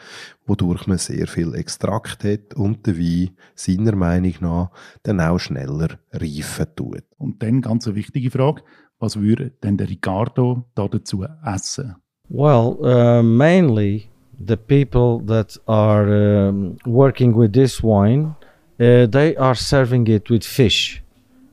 wodurch 0.46 0.86
man 0.86 0.96
sehr 0.96 1.26
viel 1.26 1.54
Extrakt 1.54 2.24
hat 2.24 2.54
und 2.54 2.86
der 2.86 2.96
Wein 2.96 3.36
seiner 3.54 3.94
Meinung 3.94 4.34
nach 4.40 4.70
dann 5.02 5.20
auch 5.20 5.38
schneller 5.38 5.98
reifen 6.10 6.66
tut. 6.74 7.04
Und 7.18 7.42
dann 7.42 7.60
ganz 7.60 7.86
eine 7.86 7.96
wichtige 7.96 8.30
Frage, 8.30 8.62
was 8.98 9.20
würde 9.20 9.50
denn 9.62 9.76
der 9.76 9.90
Ricardo 9.90 10.64
da 10.74 10.88
dazu 10.88 11.26
essen? 11.44 11.96
Well, 12.28 12.78
uh, 12.84 13.22
mainly 13.22 14.08
the 14.38 14.56
people 14.56 15.20
that 15.26 15.56
are 15.68 16.48
um, 16.48 16.76
working 16.86 17.34
with 17.34 17.52
this 17.52 17.82
wine, 17.82 18.34
uh, 18.80 19.06
they 19.06 19.36
are 19.36 19.54
serving 19.54 20.08
it 20.08 20.30
with 20.30 20.44
fish 20.44 21.02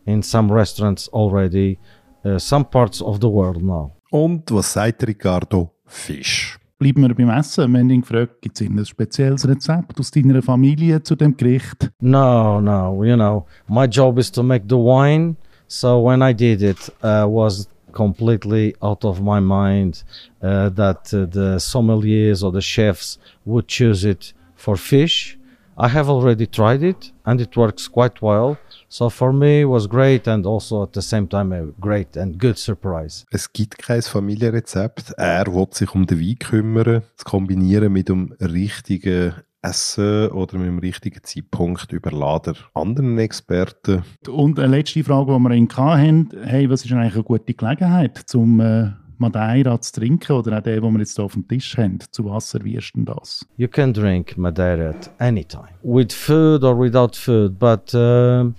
in 0.06 0.24
some 0.24 0.52
restaurants 0.52 1.08
already, 1.10 1.78
uh, 2.26 2.40
some 2.40 2.66
parts 2.66 3.02
of 3.02 3.20
the 3.20 3.30
world 3.30 3.62
now. 3.62 3.92
Und 4.12 4.50
was 4.52 4.74
sagt 4.74 5.04
Ricardo? 5.08 5.72
Fisch. 5.86 6.58
Bleiben 6.80 7.04
wir 7.04 7.14
beim 7.14 7.30
Essen. 7.30 7.72
Wir 7.72 7.80
haben 7.80 7.90
ihn 7.92 8.02
gefragt, 8.02 8.42
gibt 8.42 8.60
es 8.60 8.68
ein 8.68 8.86
spezielles 8.86 9.48
Rezept 9.48 10.00
aus 10.00 10.10
deiner 10.10 10.42
Familie 10.42 11.04
zu 11.04 11.16
dem 11.16 11.38
Gericht? 11.38 11.92
No, 12.02 12.60
no, 12.60 13.04
you 13.04 13.16
know, 13.16 13.46
my 13.70 13.86
job 13.86 14.18
is 14.18 14.32
to 14.32 14.42
make 14.42 14.66
the 14.68 14.76
wine. 14.76 15.36
So 15.68 16.02
when 16.02 16.22
I 16.24 16.34
did 16.34 16.64
it, 16.64 16.90
uh, 17.04 17.26
was 17.28 17.70
completely 17.92 18.76
out 18.82 19.06
of 19.06 19.22
my 19.22 19.40
mind 19.40 20.04
uh, 20.42 20.70
that 20.70 21.14
uh, 21.14 21.26
the 21.26 21.58
sommeliers 21.60 22.44
or 22.44 22.52
the 22.52 22.62
chefs 22.62 23.18
would 23.46 23.68
choose 23.68 24.06
it 24.06 24.34
for 24.56 24.76
fish. 24.76 25.38
I 25.78 25.88
have 25.88 26.10
already 26.10 26.46
tried 26.46 26.84
it 26.84 27.12
and 27.26 27.42
it 27.42 27.56
works 27.56 27.88
quite 27.88 28.22
well. 28.22 28.58
So 28.90 29.10
for 29.10 29.32
me 29.34 29.62
it 29.62 29.66
was 29.66 29.88
great 29.88 30.28
and 30.28 30.46
also 30.46 30.84
at 30.84 30.94
the 30.94 31.02
same 31.02 31.28
time 31.28 31.52
a 31.54 31.68
great 31.80 32.18
and 32.18 32.38
good 32.38 32.58
surprise. 32.58 33.26
Es 33.32 33.52
gibt 33.52 33.78
kein 33.78 34.02
Familienrezept. 34.02 35.14
Er 35.18 35.48
will 35.48 35.68
sich 35.72 35.96
um 35.96 36.06
den 36.06 36.20
Wein 36.20 36.38
kümmern, 36.38 37.04
zu 37.16 37.26
kombinieren 37.26 37.94
mit 37.94 38.10
dem 38.10 38.36
richtigen 38.40 39.34
Essen 39.62 40.30
oder 40.30 40.58
mit 40.58 40.68
dem 40.68 40.80
richtigen 40.80 41.24
Zeitpunkt 41.24 41.92
überladen 41.92 42.56
anderen 42.74 43.18
Experten. 43.20 44.04
Und 44.28 44.60
eine 44.60 44.78
letzte 44.78 45.04
Frage, 45.04 45.34
die 45.34 45.40
wir 45.40 45.52
ihn 45.52 45.70
hatten, 45.70 46.30
hey, 46.44 46.70
was 46.70 46.84
ist 46.84 46.92
eigentlich 46.92 47.14
eine 47.14 47.24
gute 47.24 47.54
Gelegenheit, 47.54 48.18
zum 48.26 48.60
äh, 48.60 48.92
Madeira 49.18 49.80
zu 49.80 49.94
trinken 49.94 50.34
oder 50.34 50.58
auch 50.58 50.64
der, 50.64 50.82
den 50.82 50.94
wir 50.94 51.00
jetzt 51.00 51.16
hier 51.16 51.26
auf 51.26 51.34
dem 51.34 51.48
Tisch 51.48 51.78
haben? 51.78 52.00
Zu 52.12 52.26
was 52.26 52.50
servierst 52.50 52.94
du 52.96 53.04
das? 53.04 53.46
You 53.58 53.68
can 53.68 53.94
drink 53.94 54.36
Madeira 54.36 54.90
at 54.90 55.12
any 55.20 55.46
time, 55.46 55.70
with 55.84 56.12
food 56.12 56.64
or 56.64 56.78
without 56.78 57.16
food, 57.16 57.60
but 57.60 57.94
uh, 57.94 58.52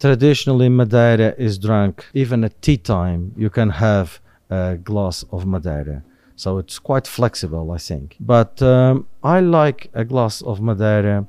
traditionally 0.00 0.68
Madeira 0.68 1.30
is 1.38 1.60
drunk 1.60 2.10
even 2.12 2.44
at 2.44 2.60
tea 2.60 2.76
time. 2.76 3.32
You 3.36 3.50
can 3.50 3.70
have 3.70 4.20
a 4.50 4.74
glass 4.74 5.24
of 5.30 5.44
Madeira. 5.46 6.02
So 6.40 6.58
it's 6.58 6.78
quite 6.78 7.06
flexible, 7.06 7.70
I 7.70 7.78
think. 7.78 8.16
But 8.18 8.62
um, 8.62 9.06
I 9.22 9.40
like 9.40 9.90
a 9.92 10.04
glass 10.04 10.40
of 10.42 10.58
Madeira 10.62 11.26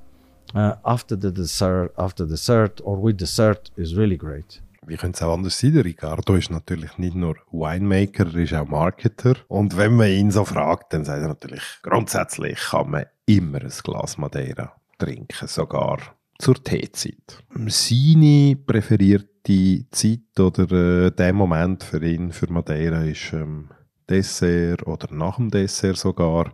uh, 0.56 0.76
after 0.86 1.18
the 1.18 1.32
dessert, 1.32 1.92
after 1.98 2.26
dessert 2.26 2.80
or 2.86 2.96
with 2.96 3.18
dessert 3.18 3.72
is 3.76 3.98
really 3.98 4.16
great. 4.16 4.62
Wie 4.88 4.96
könnte 4.96 5.18
es 5.18 5.22
auch 5.22 5.34
anders 5.34 5.60
sein? 5.60 5.74
Der 5.74 5.84
Ricardo 5.84 6.36
ist 6.36 6.50
natürlich 6.50 6.98
nicht 6.98 7.16
nur 7.16 7.36
Winemaker, 7.52 8.28
er 8.34 8.40
ist 8.42 8.54
auch 8.54 8.68
Marketer. 8.68 9.36
Und 9.50 9.76
wenn 9.76 9.98
man 9.98 10.08
ihn 10.08 10.32
so 10.32 10.46
fragt, 10.46 10.94
dann 10.94 11.04
sagt 11.04 11.22
er 11.22 11.28
natürlich, 11.28 11.62
grundsätzlich 11.84 12.58
kann 12.72 12.90
man 12.90 13.06
immer 13.26 13.60
ein 13.60 13.74
Glas 13.84 14.18
Madeira 14.18 14.72
trinken, 14.98 15.48
sogar 15.48 16.00
zur 16.40 16.56
Teezeit. 16.64 17.44
Seine 17.68 18.56
präferierte 18.56 19.86
Zeit 19.92 20.40
oder 20.40 20.72
äh, 20.72 21.12
der 21.12 21.34
Moment 21.34 21.84
für 21.84 22.04
ihn, 22.04 22.32
für 22.32 22.52
Madeira, 22.52 23.04
ist 23.04 23.34
ähm, 23.34 23.70
Dessert 24.10 24.86
oder 24.88 25.14
nach 25.14 25.38
dem 25.38 25.50
Dessert 25.50 25.98
sogar. 25.98 26.54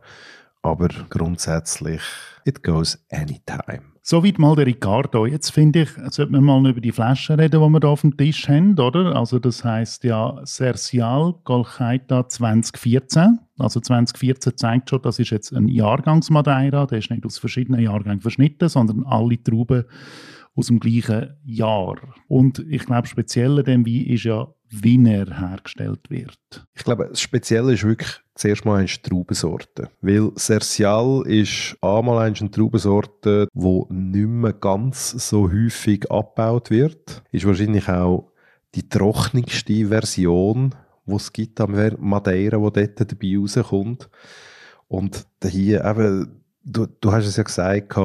Aber 0.61 0.89
grundsätzlich, 1.09 2.01
it 2.45 2.63
goes 2.63 2.97
anytime. 3.11 3.81
Soweit 4.09 4.39
mal 4.39 4.55
der 4.55 4.67
Ricardo. 4.67 5.25
Jetzt 5.25 5.49
finde 5.49 5.81
ich, 5.81 5.89
sollte 6.11 6.31
man 6.31 6.43
mal 6.45 6.69
über 6.69 6.79
die 6.79 6.93
Flaschen 6.93 7.37
reden, 7.37 7.59
die 7.61 7.67
wir 7.67 7.79
hier 7.81 7.89
auf 7.89 8.01
dem 8.01 8.15
Tisch 8.15 8.47
haben, 8.47 8.79
oder? 8.79 9.13
Also 9.13 9.37
das 9.37 9.65
heißt 9.65 10.05
ja 10.05 10.39
Sercial 10.45 11.35
Golchaita 11.43 12.29
2014. 12.29 13.39
Also 13.59 13.81
2014 13.81 14.55
zeigt 14.55 14.89
schon, 14.89 15.01
das 15.01 15.19
ist 15.19 15.31
jetzt 15.31 15.51
ein 15.51 15.67
Jahrgangsmadeira. 15.67 16.85
Der 16.85 16.99
ist 16.99 17.11
nicht 17.11 17.25
aus 17.25 17.37
verschiedenen 17.37 17.81
Jahrgängen 17.81 18.21
verschnitten, 18.21 18.69
sondern 18.69 19.03
alle 19.03 19.43
Trauben 19.43 19.83
aus 20.57 20.67
dem 20.67 20.79
gleichen 20.79 21.37
Jahr. 21.45 21.95
Und 22.27 22.65
ich 22.67 22.85
glaube, 22.85 23.07
speziell 23.07 23.59
an 23.59 23.63
dem 23.63 23.85
Wein 23.85 24.05
ist 24.07 24.23
ja, 24.23 24.47
wie 24.69 24.99
er 25.07 25.39
hergestellt 25.39 26.09
wird. 26.09 26.67
Ich 26.73 26.83
glaube, 26.83 27.07
das 27.09 27.21
Spezielle 27.21 27.73
ist 27.73 27.83
wirklich 27.83 28.19
zuerst 28.35 28.65
mal 28.65 28.79
eine 28.79 28.87
Traubensorte. 28.87 29.89
Weil 30.01 30.31
Sercial 30.35 31.23
ist 31.27 31.77
einmal 31.81 32.25
eine 32.25 32.51
Traubensorte, 32.51 33.47
die 33.53 33.83
nicht 33.89 34.27
mehr 34.27 34.53
ganz 34.53 35.11
so 35.11 35.49
häufig 35.49 36.11
abgebaut 36.11 36.69
wird. 36.71 37.23
Ist 37.31 37.45
wahrscheinlich 37.45 37.87
auch 37.87 38.31
die 38.75 38.89
trockenste 38.89 39.87
Version, 39.87 40.75
die 41.05 41.15
es 41.15 41.31
gibt 41.31 41.61
am 41.61 41.71
Madeira, 41.99 42.57
die 42.57 42.93
dort 42.95 43.11
dabei 43.11 43.37
rauskommt. 43.37 44.09
Und 44.87 45.27
hier 45.43 45.85
eben, 45.85 46.41
du, 46.63 46.87
du 46.99 47.11
hast 47.11 47.27
es 47.27 47.37
ja 47.37 47.43
gesagt, 47.43 47.95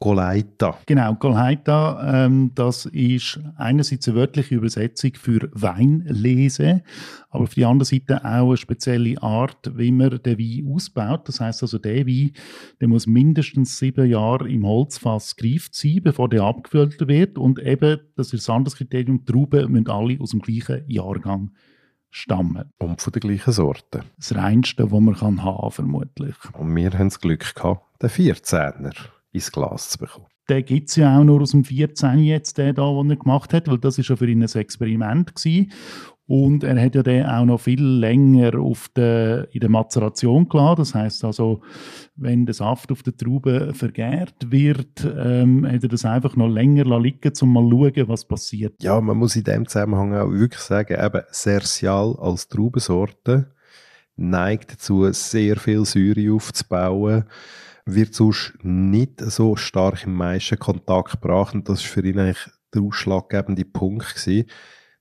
Golhaita. 0.00 0.78
Genau, 0.86 1.14
Golhaita, 1.14 2.24
ähm, 2.24 2.52
das 2.54 2.86
ist 2.86 3.38
einerseits 3.56 4.08
eine 4.08 4.16
wörtliche 4.16 4.54
Übersetzung 4.54 5.12
für 5.14 5.50
Weinlese, 5.52 6.82
aber 7.28 7.42
auf 7.44 7.52
der 7.52 7.68
anderen 7.68 7.84
Seite 7.84 8.24
auch 8.24 8.48
eine 8.48 8.56
spezielle 8.56 9.22
Art, 9.22 9.70
wie 9.76 9.92
man 9.92 10.18
den 10.22 10.38
Wein 10.38 10.74
ausbaut. 10.74 11.28
Das 11.28 11.40
heißt 11.40 11.62
also, 11.62 11.78
der 11.78 12.06
Wein, 12.06 12.32
der 12.80 12.88
muss 12.88 13.06
mindestens 13.06 13.78
sieben 13.78 14.08
Jahre 14.08 14.48
im 14.48 14.66
Holzfass 14.66 15.36
gereift 15.36 15.74
sein, 15.74 16.00
bevor 16.02 16.30
der 16.30 16.44
abgefüllt 16.44 17.06
wird. 17.06 17.36
Und 17.36 17.58
eben, 17.58 18.00
das 18.16 18.32
ist 18.32 18.48
das 18.48 18.54
andere 18.54 18.74
Kriterium, 18.74 19.26
die 19.26 19.30
Trauben 19.30 19.70
müssen 19.70 19.90
alle 19.90 20.18
aus 20.18 20.30
dem 20.30 20.40
gleichen 20.40 20.82
Jahrgang 20.88 21.50
stammen. 22.08 22.72
Und 22.78 23.02
von 23.02 23.12
der 23.12 23.20
gleichen 23.20 23.52
Sorte. 23.52 24.02
Das 24.16 24.34
reinste, 24.34 24.84
das 24.84 24.90
man 24.90 25.14
kann 25.14 25.44
haben 25.44 25.70
vermutlich. 25.70 26.36
Und 26.54 26.74
wir 26.74 26.90
haben 26.90 27.10
das 27.10 27.20
Glück 27.20 27.54
gehabt, 27.54 28.02
den 28.02 28.08
14er 28.08 28.94
ins 29.32 29.52
Glas 29.52 29.90
zu 29.90 29.98
bekommen. 29.98 30.26
Den 30.48 30.64
gibt 30.64 30.88
es 30.88 30.96
ja 30.96 31.16
auch 31.16 31.24
nur 31.24 31.42
aus 31.42 31.52
dem 31.52 31.64
14 31.64 32.18
jetzt, 32.18 32.58
den 32.58 32.74
da, 32.74 32.90
den 32.90 33.10
er 33.10 33.16
gemacht 33.16 33.54
hat, 33.54 33.68
weil 33.68 33.78
das 33.78 33.98
ist 33.98 34.08
ja 34.08 34.16
für 34.16 34.28
ihn 34.28 34.42
ein 34.42 34.48
Experiment 34.48 35.34
gewesen. 35.34 35.70
Und 36.26 36.62
er 36.62 36.80
hat 36.80 36.94
ja 36.94 37.02
den 37.02 37.26
auch 37.26 37.44
noch 37.44 37.60
viel 37.60 37.82
länger 37.82 38.56
auf 38.60 38.88
der, 38.94 39.48
in 39.52 39.60
der 39.60 39.68
Mazeration 39.68 40.48
gelassen. 40.48 40.76
Das 40.76 40.94
heißt 40.94 41.24
also, 41.24 41.60
wenn 42.14 42.46
der 42.46 42.54
Saft 42.54 42.92
auf 42.92 43.02
der 43.02 43.16
Traube 43.16 43.72
vergärt 43.74 44.36
wird, 44.48 45.04
ähm, 45.04 45.66
hat 45.66 45.82
er 45.82 45.88
das 45.88 46.04
einfach 46.04 46.36
noch 46.36 46.48
länger 46.48 47.00
liegen 47.00 47.32
um 47.40 47.52
mal 47.52 47.68
zu 47.68 47.92
schauen, 47.94 48.08
was 48.08 48.24
passiert. 48.24 48.80
Ja, 48.80 49.00
man 49.00 49.16
muss 49.16 49.34
in 49.34 49.42
dem 49.42 49.66
Zusammenhang 49.66 50.14
auch 50.14 50.30
wirklich 50.30 50.62
sagen, 50.62 51.04
eben 51.04 51.22
Sersial 51.30 52.16
als 52.20 52.46
Traubensorte 52.46 53.52
neigt 54.14 54.72
dazu, 54.72 55.10
sehr 55.10 55.56
viel 55.56 55.84
Säure 55.84 56.32
aufzubauen 56.32 57.24
wird 57.86 58.14
sonst 58.14 58.54
nicht 58.62 59.20
so 59.20 59.56
stark 59.56 60.04
im 60.04 60.14
meisten 60.14 60.58
Kontakt 60.58 61.12
gebracht 61.12 61.54
und 61.54 61.68
das 61.68 61.80
ist 61.80 61.86
für 61.86 62.04
ihn 62.06 62.18
eigentlich 62.18 62.46
der 62.74 62.82
ausschlaggebende 62.82 63.64
Punkt 63.64 64.14
gewesen, 64.14 64.46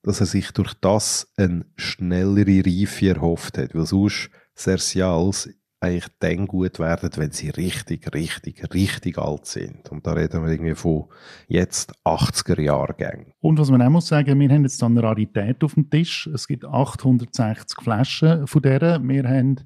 dass 0.01 0.19
er 0.19 0.25
sich 0.25 0.51
durch 0.51 0.73
das 0.75 1.31
eine 1.37 1.65
schnellere 1.75 2.65
Reife 2.65 3.09
erhofft 3.09 3.57
hat, 3.57 3.75
weil 3.75 3.85
sonst 3.85 4.29
Sersials 4.55 5.49
eigentlich 5.81 6.07
dann 6.19 6.45
gut 6.45 6.79
werden, 6.79 7.09
wenn 7.15 7.31
sie 7.31 7.49
richtig, 7.49 8.13
richtig, 8.13 8.73
richtig 8.73 9.17
alt 9.17 9.45
sind. 9.45 9.89
Und 9.89 10.05
da 10.05 10.11
reden 10.11 10.43
wir 10.43 10.51
irgendwie 10.51 10.75
von 10.75 11.05
jetzt 11.47 11.93
80er 12.03 12.59
Jahrgängen. 12.59 13.33
Und 13.39 13.59
was 13.59 13.71
man 13.71 13.81
auch 13.81 13.89
muss 13.89 14.07
sagen, 14.07 14.39
wir 14.39 14.49
haben 14.49 14.63
jetzt 14.63 14.83
eine 14.83 15.01
Rarität 15.01 15.63
auf 15.63 15.75
dem 15.75 15.89
Tisch. 15.89 16.27
Es 16.33 16.47
gibt 16.47 16.65
860 16.65 17.81
Flaschen 17.81 18.45
von 18.45 18.61
deren. 18.61 19.07
Wir 19.07 19.23
haben 19.23 19.61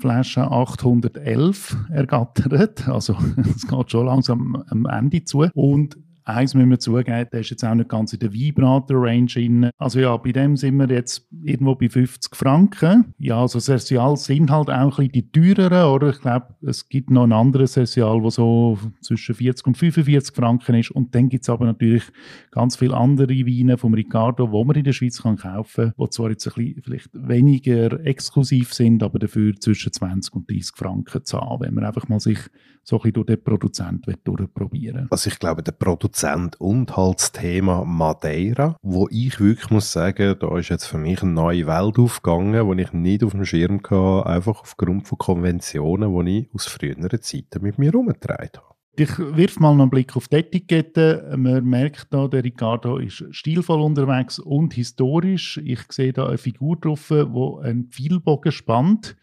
Flasche 0.00 0.50
811 0.50 1.76
ergattert. 1.90 2.88
Also 2.88 3.16
es 3.54 3.66
geht 3.66 3.90
schon 3.90 4.06
langsam 4.06 4.64
am 4.68 4.86
Ende 4.86 5.24
zu. 5.24 5.46
Und 5.54 5.96
Eins 6.36 6.54
müssen 6.54 6.70
wir 6.70 6.78
zugeben, 6.78 7.26
der 7.32 7.40
ist 7.40 7.50
jetzt 7.50 7.64
auch 7.64 7.74
nicht 7.74 7.88
ganz 7.88 8.12
in 8.12 8.20
der 8.20 8.32
Vibrator-Range. 8.32 9.70
Also 9.78 10.00
ja, 10.00 10.16
bei 10.16 10.32
dem 10.32 10.56
sind 10.56 10.76
wir 10.76 10.88
jetzt 10.88 11.26
irgendwo 11.42 11.74
bei 11.74 11.88
50 11.88 12.34
Franken. 12.34 13.14
Ja, 13.18 13.40
also 13.40 13.58
Sersial 13.58 14.16
sind 14.16 14.50
halt 14.50 14.70
auch 14.70 14.98
ein 14.98 15.08
bisschen 15.08 15.12
die 15.12 15.30
teureren, 15.32 15.92
oder? 15.92 16.10
Ich 16.10 16.20
glaube, 16.20 16.54
es 16.62 16.88
gibt 16.88 17.10
noch 17.10 17.24
einen 17.24 17.32
anderen 17.32 17.66
Sersial, 17.66 18.20
der 18.20 18.30
so 18.30 18.78
zwischen 19.00 19.34
40 19.34 19.66
und 19.66 19.76
45 19.76 20.34
Franken 20.34 20.74
ist. 20.76 20.90
Und 20.90 21.14
dann 21.14 21.28
gibt 21.28 21.44
es 21.44 21.50
aber 21.50 21.66
natürlich 21.66 22.04
ganz 22.50 22.76
viele 22.76 22.96
andere 22.96 23.34
Weine 23.34 23.78
vom 23.78 23.94
Ricardo, 23.94 24.46
die 24.46 24.64
man 24.64 24.76
in 24.76 24.84
der 24.84 24.92
Schweiz 24.92 25.22
kann 25.22 25.36
kaufen 25.36 25.92
kann, 25.92 25.94
die 25.98 26.10
zwar 26.10 26.30
jetzt 26.30 26.46
ein 26.46 26.54
bisschen 26.54 26.82
vielleicht 26.82 27.10
weniger 27.12 28.04
exklusiv 28.04 28.74
sind, 28.74 29.02
aber 29.02 29.18
dafür 29.18 29.54
zwischen 29.56 29.92
20 29.92 30.34
und 30.34 30.50
30 30.50 30.76
Franken 30.76 31.24
zahlen, 31.24 31.60
wenn 31.60 31.74
man 31.74 31.84
einfach 31.84 32.08
mal 32.08 32.20
sich 32.20 32.38
so 32.82 32.96
ein 32.96 33.02
bisschen 33.02 33.12
durch 33.14 33.26
den 33.26 33.44
Produzenten 33.44 34.14
durchprobieren 34.24 35.06
Also 35.10 35.28
ich 35.30 35.38
glaube, 35.38 35.62
der 35.62 35.72
Produzent 35.72 36.19
und 36.58 36.96
halt 36.96 37.18
das 37.18 37.32
Thema 37.32 37.84
Madeira, 37.84 38.76
wo 38.82 39.08
ich 39.10 39.40
wirklich 39.40 39.70
muss 39.70 39.92
sagen, 39.92 40.36
da 40.38 40.58
ist 40.58 40.68
jetzt 40.68 40.86
für 40.86 40.98
mich 40.98 41.22
eine 41.22 41.32
neue 41.32 41.66
Welt 41.66 41.98
aufgegangen, 41.98 42.66
wo 42.66 42.74
ich 42.74 42.92
nicht 42.92 43.24
auf 43.24 43.32
dem 43.32 43.44
Schirm 43.44 43.80
hatte, 43.82 44.26
einfach 44.26 44.60
aufgrund 44.60 45.08
von 45.08 45.18
Konventionen, 45.18 46.24
die 46.26 46.40
ich 46.40 46.54
aus 46.54 46.66
früheren 46.66 47.08
Zeiten 47.20 47.62
mit 47.62 47.78
mir 47.78 47.92
herumgetragen 47.92 48.50
habe. 48.56 48.70
Ich 48.96 49.18
wirf 49.18 49.60
mal 49.60 49.74
noch 49.74 49.84
einen 49.84 49.90
Blick 49.90 50.14
auf 50.16 50.28
die 50.28 50.36
Etikette. 50.36 51.32
Man 51.36 51.64
merkt 51.64 52.08
da, 52.10 52.28
der 52.28 52.44
Ricardo 52.44 52.98
ist 52.98 53.24
stilvoll 53.30 53.80
unterwegs 53.80 54.38
und 54.38 54.74
historisch. 54.74 55.58
Ich 55.64 55.80
sehe 55.90 56.12
da 56.12 56.26
eine 56.26 56.38
Figur 56.38 56.76
drauf, 56.76 57.06
die 57.08 57.64
einen 57.64 57.88
Pfeilbogen 57.88 58.52
spannt. 58.52 59.16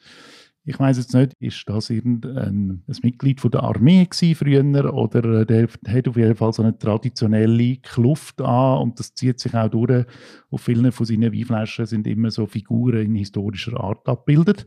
Ich 0.70 0.78
weiß 0.78 0.98
jetzt 0.98 1.14
nicht, 1.14 1.32
ist 1.40 1.64
das 1.68 1.90
irgendein 1.90 2.84
ein 2.86 2.96
Mitglied 3.02 3.40
von 3.40 3.52
der 3.52 3.64
Armee 3.64 4.06
früher 4.12 4.94
oder 4.94 5.46
der 5.46 5.70
hat 5.88 6.08
auf 6.10 6.18
jeden 6.18 6.36
Fall 6.36 6.52
so 6.52 6.62
eine 6.62 6.78
traditionelle 6.78 7.77
Kluft 7.77 8.42
an 8.42 8.82
und 8.82 9.00
das 9.00 9.14
zieht 9.14 9.40
sich 9.40 9.53
auch 9.53 9.70
durch. 9.70 10.06
Auf 10.51 10.62
vielen 10.62 10.92
von 10.92 11.06
seinen 11.06 11.32
Weinflaschen 11.32 11.86
sind 11.86 12.06
immer 12.06 12.32
so 12.32 12.48
Figuren 12.48 13.06
in 13.06 13.16
historischer 13.16 13.80
Art 13.80 14.10
abgebildet, 14.10 14.66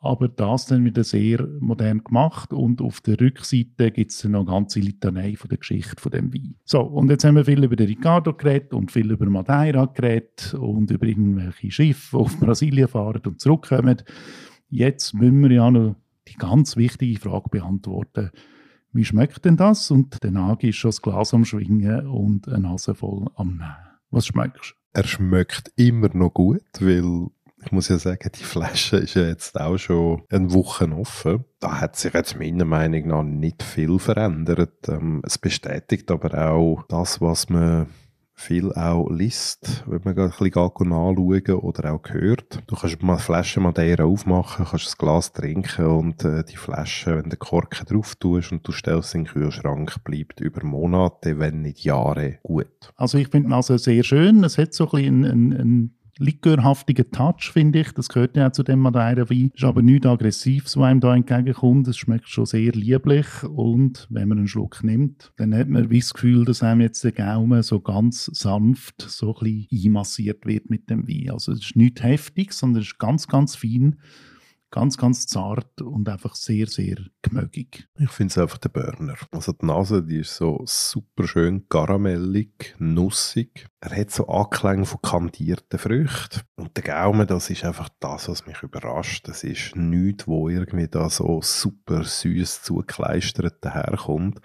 aber 0.00 0.28
das 0.28 0.66
dann 0.66 0.84
wieder 0.84 1.02
sehr 1.02 1.48
modern 1.60 2.04
gemacht 2.04 2.52
und 2.52 2.82
auf 2.82 3.00
der 3.00 3.18
Rückseite 3.18 3.90
gibt 3.90 4.10
es 4.10 4.24
noch 4.24 4.40
eine 4.40 4.50
ganze 4.50 4.80
Litanei 4.80 5.34
von 5.34 5.48
der 5.48 5.58
Geschichte 5.58 5.98
von 5.98 6.12
dem 6.12 6.34
Wein. 6.34 6.56
So, 6.66 6.82
und 6.82 7.08
jetzt 7.08 7.24
haben 7.24 7.36
wir 7.36 7.46
viel 7.46 7.64
über 7.64 7.76
den 7.76 7.88
Ricardo 7.88 8.34
geredet 8.34 8.74
und 8.74 8.92
viel 8.92 9.10
über 9.10 9.24
Madeira 9.30 9.86
geredet 9.86 10.52
und 10.60 10.90
über 10.90 11.06
irgendwelche 11.06 11.70
Schiffe, 11.70 12.18
die 12.18 12.22
auf 12.22 12.38
Brasilien 12.38 12.88
fahren 12.88 13.22
und 13.24 13.40
zurückkommen. 13.40 14.02
Jetzt 14.68 15.14
müssen 15.14 15.42
wir 15.42 15.50
ja 15.50 15.70
noch 15.70 15.96
die 16.28 16.34
ganz 16.34 16.76
wichtige 16.76 17.18
Frage 17.18 17.48
beantworten. 17.50 18.30
Wie 18.92 19.04
schmeckt 19.04 19.44
denn 19.44 19.56
das? 19.56 19.90
Und 19.90 20.22
der 20.22 20.30
Nagi 20.30 20.70
ist 20.70 20.76
schon 20.76 20.90
das 20.90 21.02
Glas 21.02 21.32
am 21.32 21.44
Schwingen 21.44 22.06
und 22.06 22.48
eine 22.48 22.60
Nase 22.60 22.94
voll 22.94 23.26
am 23.36 23.56
Nehmen. 23.56 23.76
Was 24.10 24.26
schmeckst? 24.26 24.74
Er 24.92 25.04
schmeckt 25.04 25.72
immer 25.76 26.08
noch 26.14 26.32
gut, 26.32 26.62
weil 26.80 27.28
ich 27.64 27.72
muss 27.72 27.88
ja 27.88 27.98
sagen, 27.98 28.30
die 28.34 28.44
Flasche 28.44 28.98
ist 28.98 29.14
ja 29.14 29.26
jetzt 29.26 29.58
auch 29.58 29.78
schon 29.78 30.22
eine 30.30 30.52
Woche 30.52 30.90
offen. 30.92 31.44
Da 31.60 31.80
hat 31.80 31.96
sich 31.96 32.14
jetzt 32.14 32.38
meiner 32.38 32.64
Meinung 32.64 33.08
nach 33.08 33.22
nicht 33.22 33.62
viel 33.62 33.98
verändert. 33.98 34.88
Ähm, 34.88 35.22
es 35.24 35.38
bestätigt 35.38 36.10
aber 36.10 36.52
auch 36.52 36.84
das, 36.88 37.20
was 37.20 37.48
man 37.48 37.88
viel 38.38 38.72
auch 38.72 39.10
liest, 39.10 39.84
wenn 39.86 40.00
man 40.04 40.18
ein 40.18 40.30
bisschen 40.30 40.54
anschauen 40.54 41.56
oder 41.60 41.92
auch 41.92 42.02
hört. 42.08 42.62
Du 42.66 42.76
kannst 42.76 43.02
mal 43.02 43.14
eine 43.14 43.22
Flasche 43.22 43.60
Madeira 43.60 44.04
aufmachen, 44.04 44.64
kannst 44.64 44.86
das 44.86 44.96
Glas 44.96 45.32
trinken 45.32 45.86
und 45.86 46.24
äh, 46.24 46.44
die 46.44 46.56
Flasche, 46.56 47.16
wenn 47.16 47.24
du 47.24 47.30
den 47.30 47.38
Korken 47.38 47.84
drauf 47.86 48.14
tust 48.16 48.52
und 48.52 48.66
du 48.66 48.72
stellst 48.72 49.14
in 49.14 49.24
den 49.24 49.32
Kühlschrank, 49.32 50.04
bleibt 50.04 50.40
über 50.40 50.64
Monate, 50.64 51.38
wenn 51.38 51.62
nicht 51.62 51.84
Jahre 51.84 52.38
gut. 52.42 52.92
Also 52.96 53.18
ich 53.18 53.28
finde 53.28 53.54
also 53.54 53.76
sehr 53.76 54.04
schön. 54.04 54.44
Es 54.44 54.56
hat 54.56 54.72
so 54.72 54.84
ein 54.84 54.90
bisschen 54.90 55.24
einen, 55.24 55.52
einen 55.52 55.97
likörhaftigen 56.18 57.10
Touch, 57.10 57.50
finde 57.52 57.80
ich. 57.80 57.92
Das 57.92 58.08
gehört 58.08 58.36
ja 58.36 58.48
auch 58.48 58.52
zu 58.52 58.62
dem 58.62 58.80
Madeira-Wein. 58.80 59.50
Ist 59.54 59.64
aber 59.64 59.82
nicht 59.82 60.06
aggressiv, 60.06 60.68
so 60.68 60.82
einem 60.82 61.00
da 61.00 61.14
entgegenkommt. 61.14 61.88
Es 61.88 61.96
schmeckt 61.96 62.28
schon 62.28 62.46
sehr 62.46 62.72
lieblich 62.72 63.26
und 63.44 64.06
wenn 64.10 64.28
man 64.28 64.38
einen 64.38 64.48
Schluck 64.48 64.82
nimmt, 64.82 65.32
dann 65.36 65.54
hat 65.54 65.68
man 65.68 65.88
das 65.88 66.12
Gefühl, 66.12 66.44
dass 66.44 66.62
einem 66.62 66.80
jetzt 66.80 67.04
der 67.04 67.12
Gaumen 67.12 67.62
so 67.62 67.80
ganz 67.80 68.26
sanft 68.26 69.02
so 69.02 69.34
ein 69.36 69.66
bisschen 69.68 69.86
einmassiert 69.86 70.46
wird 70.46 70.70
mit 70.70 70.90
dem 70.90 71.08
Wein. 71.08 71.30
Also 71.30 71.52
es 71.52 71.60
ist 71.60 71.76
nicht 71.76 72.02
heftig, 72.02 72.52
sondern 72.52 72.82
es 72.82 72.88
ist 72.88 72.98
ganz, 72.98 73.26
ganz 73.28 73.56
fein 73.56 73.96
ganz, 74.70 74.96
ganz 74.96 75.26
zart 75.26 75.80
und 75.80 76.08
einfach 76.08 76.34
sehr, 76.34 76.66
sehr 76.66 76.96
gemögig. 77.22 77.88
Ich 77.98 78.10
finde 78.10 78.32
es 78.32 78.38
einfach 78.38 78.58
der 78.58 78.68
Burner. 78.68 79.14
Also 79.30 79.52
die 79.52 79.66
Nase, 79.66 80.02
die 80.02 80.18
ist 80.18 80.36
so 80.36 80.62
super 80.66 81.26
schön 81.26 81.68
karamellig, 81.68 82.74
nussig. 82.78 83.66
Er 83.80 83.96
hat 83.96 84.10
so 84.10 84.26
Anklänge 84.26 84.84
von 84.84 85.00
kandierten 85.00 85.78
Früchten. 85.78 86.40
Und 86.56 86.76
der 86.76 86.84
Gaumen, 86.84 87.26
das 87.26 87.50
ist 87.50 87.64
einfach 87.64 87.88
das, 88.00 88.28
was 88.28 88.46
mich 88.46 88.62
überrascht. 88.62 89.26
Das 89.28 89.44
ist 89.44 89.76
nichts, 89.76 90.26
wo 90.26 90.48
irgendwie 90.48 90.88
da 90.88 91.08
so 91.08 91.40
super 91.42 92.04
süß 92.04 92.62
zugekleistert 92.62 93.64
daherkommt, 93.64 94.40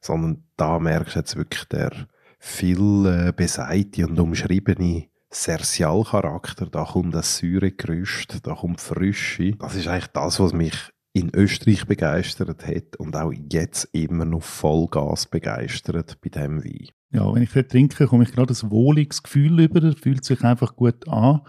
sondern 0.00 0.44
da 0.56 0.78
merkst 0.78 1.14
du 1.16 1.18
jetzt 1.18 1.36
wirklich 1.36 1.64
der 1.64 2.08
viel 2.38 3.06
äh, 3.06 3.32
beseite 3.32 4.06
und 4.06 4.20
umschriebene 4.20 5.08
Sersialcharakter, 5.34 6.66
da 6.66 6.84
kommt 6.84 7.14
das 7.14 7.38
Säuregerüst, 7.38 8.46
da 8.46 8.54
kommt 8.54 8.80
Frische. 8.80 9.52
Das 9.52 9.74
ist 9.74 9.88
eigentlich 9.88 10.06
das, 10.08 10.38
was 10.38 10.52
mich 10.52 10.74
in 11.12 11.30
Österreich 11.34 11.86
begeistert 11.86 12.66
hat 12.66 12.96
und 12.98 13.16
auch 13.16 13.32
jetzt 13.50 13.88
immer 13.92 14.24
noch 14.24 14.42
Vollgas 14.42 15.26
begeistert 15.26 16.18
bei 16.20 16.28
dem 16.28 16.64
Wein. 16.64 16.88
Ja, 17.12 17.32
wenn 17.32 17.42
ich 17.42 17.52
den 17.52 17.68
trinke, 17.68 18.06
komme 18.06 18.24
ich 18.24 18.32
gerade 18.32 18.52
ein 18.52 18.70
wohliges 18.70 19.22
Gefühl 19.22 19.60
über. 19.60 19.80
Das 19.80 19.94
fühlt 19.94 20.24
sich 20.24 20.42
einfach 20.42 20.74
gut 20.74 21.08
an. 21.08 21.42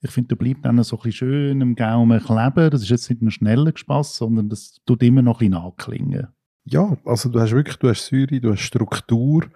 Ich 0.00 0.10
finde, 0.10 0.28
der 0.28 0.36
bleibt 0.36 0.64
dann 0.64 0.82
so 0.82 0.96
ein 0.96 1.02
bisschen 1.02 1.12
schön 1.12 1.60
im 1.60 1.74
Gaumen 1.74 2.20
kleben. 2.22 2.70
Das 2.70 2.82
ist 2.82 2.90
jetzt 2.90 3.10
nicht 3.10 3.22
ein 3.22 3.30
schneller 3.30 3.72
Gespass, 3.72 4.16
sondern 4.16 4.48
das 4.48 4.76
tut 4.86 5.02
immer 5.02 5.22
noch 5.22 5.40
ein 5.40 5.50
bisschen 5.50 5.64
anklingen. 5.64 6.28
Ja, 6.64 6.96
also 7.04 7.30
du 7.30 7.40
hast 7.40 7.52
wirklich, 7.52 7.76
du 7.76 7.88
hast 7.88 8.06
Säure, 8.06 8.40
du 8.40 8.52
hast 8.52 8.60
Struktur. 8.60 9.46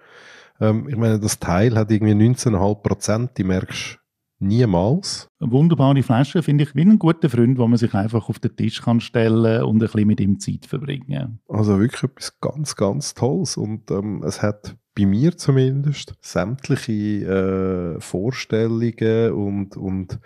Ähm, 0.63 0.87
ich 0.87 0.95
meine, 0.95 1.19
das 1.19 1.39
Teil 1.39 1.75
hat 1.75 1.91
irgendwie 1.91 2.13
19,5 2.13 2.81
Prozent, 2.81 3.31
die 3.37 3.43
merkst 3.43 3.97
du 3.99 4.03
niemals. 4.39 5.27
Eine 5.39 5.51
wunderbare 5.51 6.03
Flasche, 6.03 6.43
finde 6.43 6.65
ich, 6.65 6.75
wie 6.75 6.81
ein 6.81 6.99
guter 6.99 7.29
Freund, 7.29 7.57
wo 7.57 7.67
man 7.67 7.77
sich 7.77 7.93
einfach 7.93 8.29
auf 8.29 8.39
den 8.39 8.55
Tisch 8.55 8.81
kann 8.81 8.99
stellen 8.99 9.63
und 9.63 9.75
ein 9.75 9.79
bisschen 9.79 10.07
mit 10.07 10.19
ihm 10.19 10.39
Zeit 10.39 10.65
verbringen. 10.65 11.39
Also 11.47 11.79
wirklich 11.79 12.03
etwas 12.03 12.39
ganz, 12.39 12.75
ganz 12.75 13.13
Tolles 13.13 13.57
und 13.57 13.89
ähm, 13.91 14.23
es 14.25 14.41
hat 14.41 14.75
bei 14.95 15.05
mir 15.05 15.37
zumindest 15.37 16.13
sämtliche 16.21 17.95
äh, 17.97 18.01
Vorstellungen 18.01 19.31
und, 19.33 19.77
und 19.77 20.19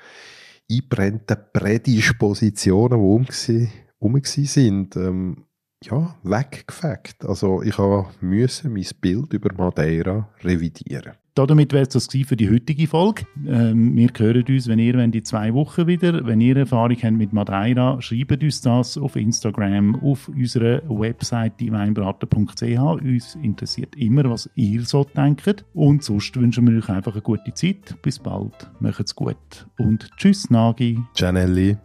einbrennte 0.69 1.37
Prädispositionen, 1.53 2.99
die 2.99 3.69
um, 3.99 4.13
um 4.13 4.21
sind, 4.23 4.95
ähm, 4.97 5.46
ja, 5.83 6.15
weggefegt. 6.23 7.25
Also 7.25 7.61
ich 7.61 7.77
musste 8.21 8.69
mein 8.69 8.85
Bild 8.99 9.33
über 9.33 9.53
Madeira 9.55 10.29
revidieren. 10.43 11.13
damit 11.45 11.71
wäre 11.71 11.83
es 11.83 11.89
das 11.89 12.07
für 12.07 12.35
die 12.35 12.49
heutige 12.49 12.87
Folge. 12.87 13.27
Ähm, 13.45 13.95
wir 13.95 14.09
hören 14.17 14.43
uns, 14.49 14.67
wenn 14.67 14.79
ihr 14.79 14.95
wenn 14.95 15.11
die 15.11 15.21
zwei 15.21 15.53
Wochen 15.53 15.85
wieder, 15.85 16.25
wenn 16.25 16.41
ihr 16.41 16.57
Erfahrung 16.57 16.97
habt 17.03 17.13
mit 17.13 17.31
Madeira, 17.31 18.01
schreibt 18.01 18.41
uns 18.41 18.61
das 18.61 18.97
auf 18.97 19.15
Instagram, 19.15 20.01
auf 20.01 20.29
unserer 20.29 20.81
Webseite 20.89 21.71
weinbraten.ch. 21.71 22.79
Uns 22.79 23.35
interessiert 23.35 23.95
immer, 23.97 24.27
was 24.31 24.49
ihr 24.55 24.83
so 24.83 25.03
denkt. 25.03 25.63
Und 25.75 26.03
sonst 26.03 26.35
wünschen 26.35 26.65
wir 26.67 26.79
euch 26.79 26.89
einfach 26.89 27.13
eine 27.13 27.21
gute 27.21 27.53
Zeit. 27.53 27.95
Bis 28.01 28.17
bald. 28.17 28.71
Macht's 28.79 29.13
gut. 29.13 29.67
Und 29.77 30.09
tschüss, 30.17 30.49
Nagi. 30.49 30.97
Gianelli. 31.15 31.77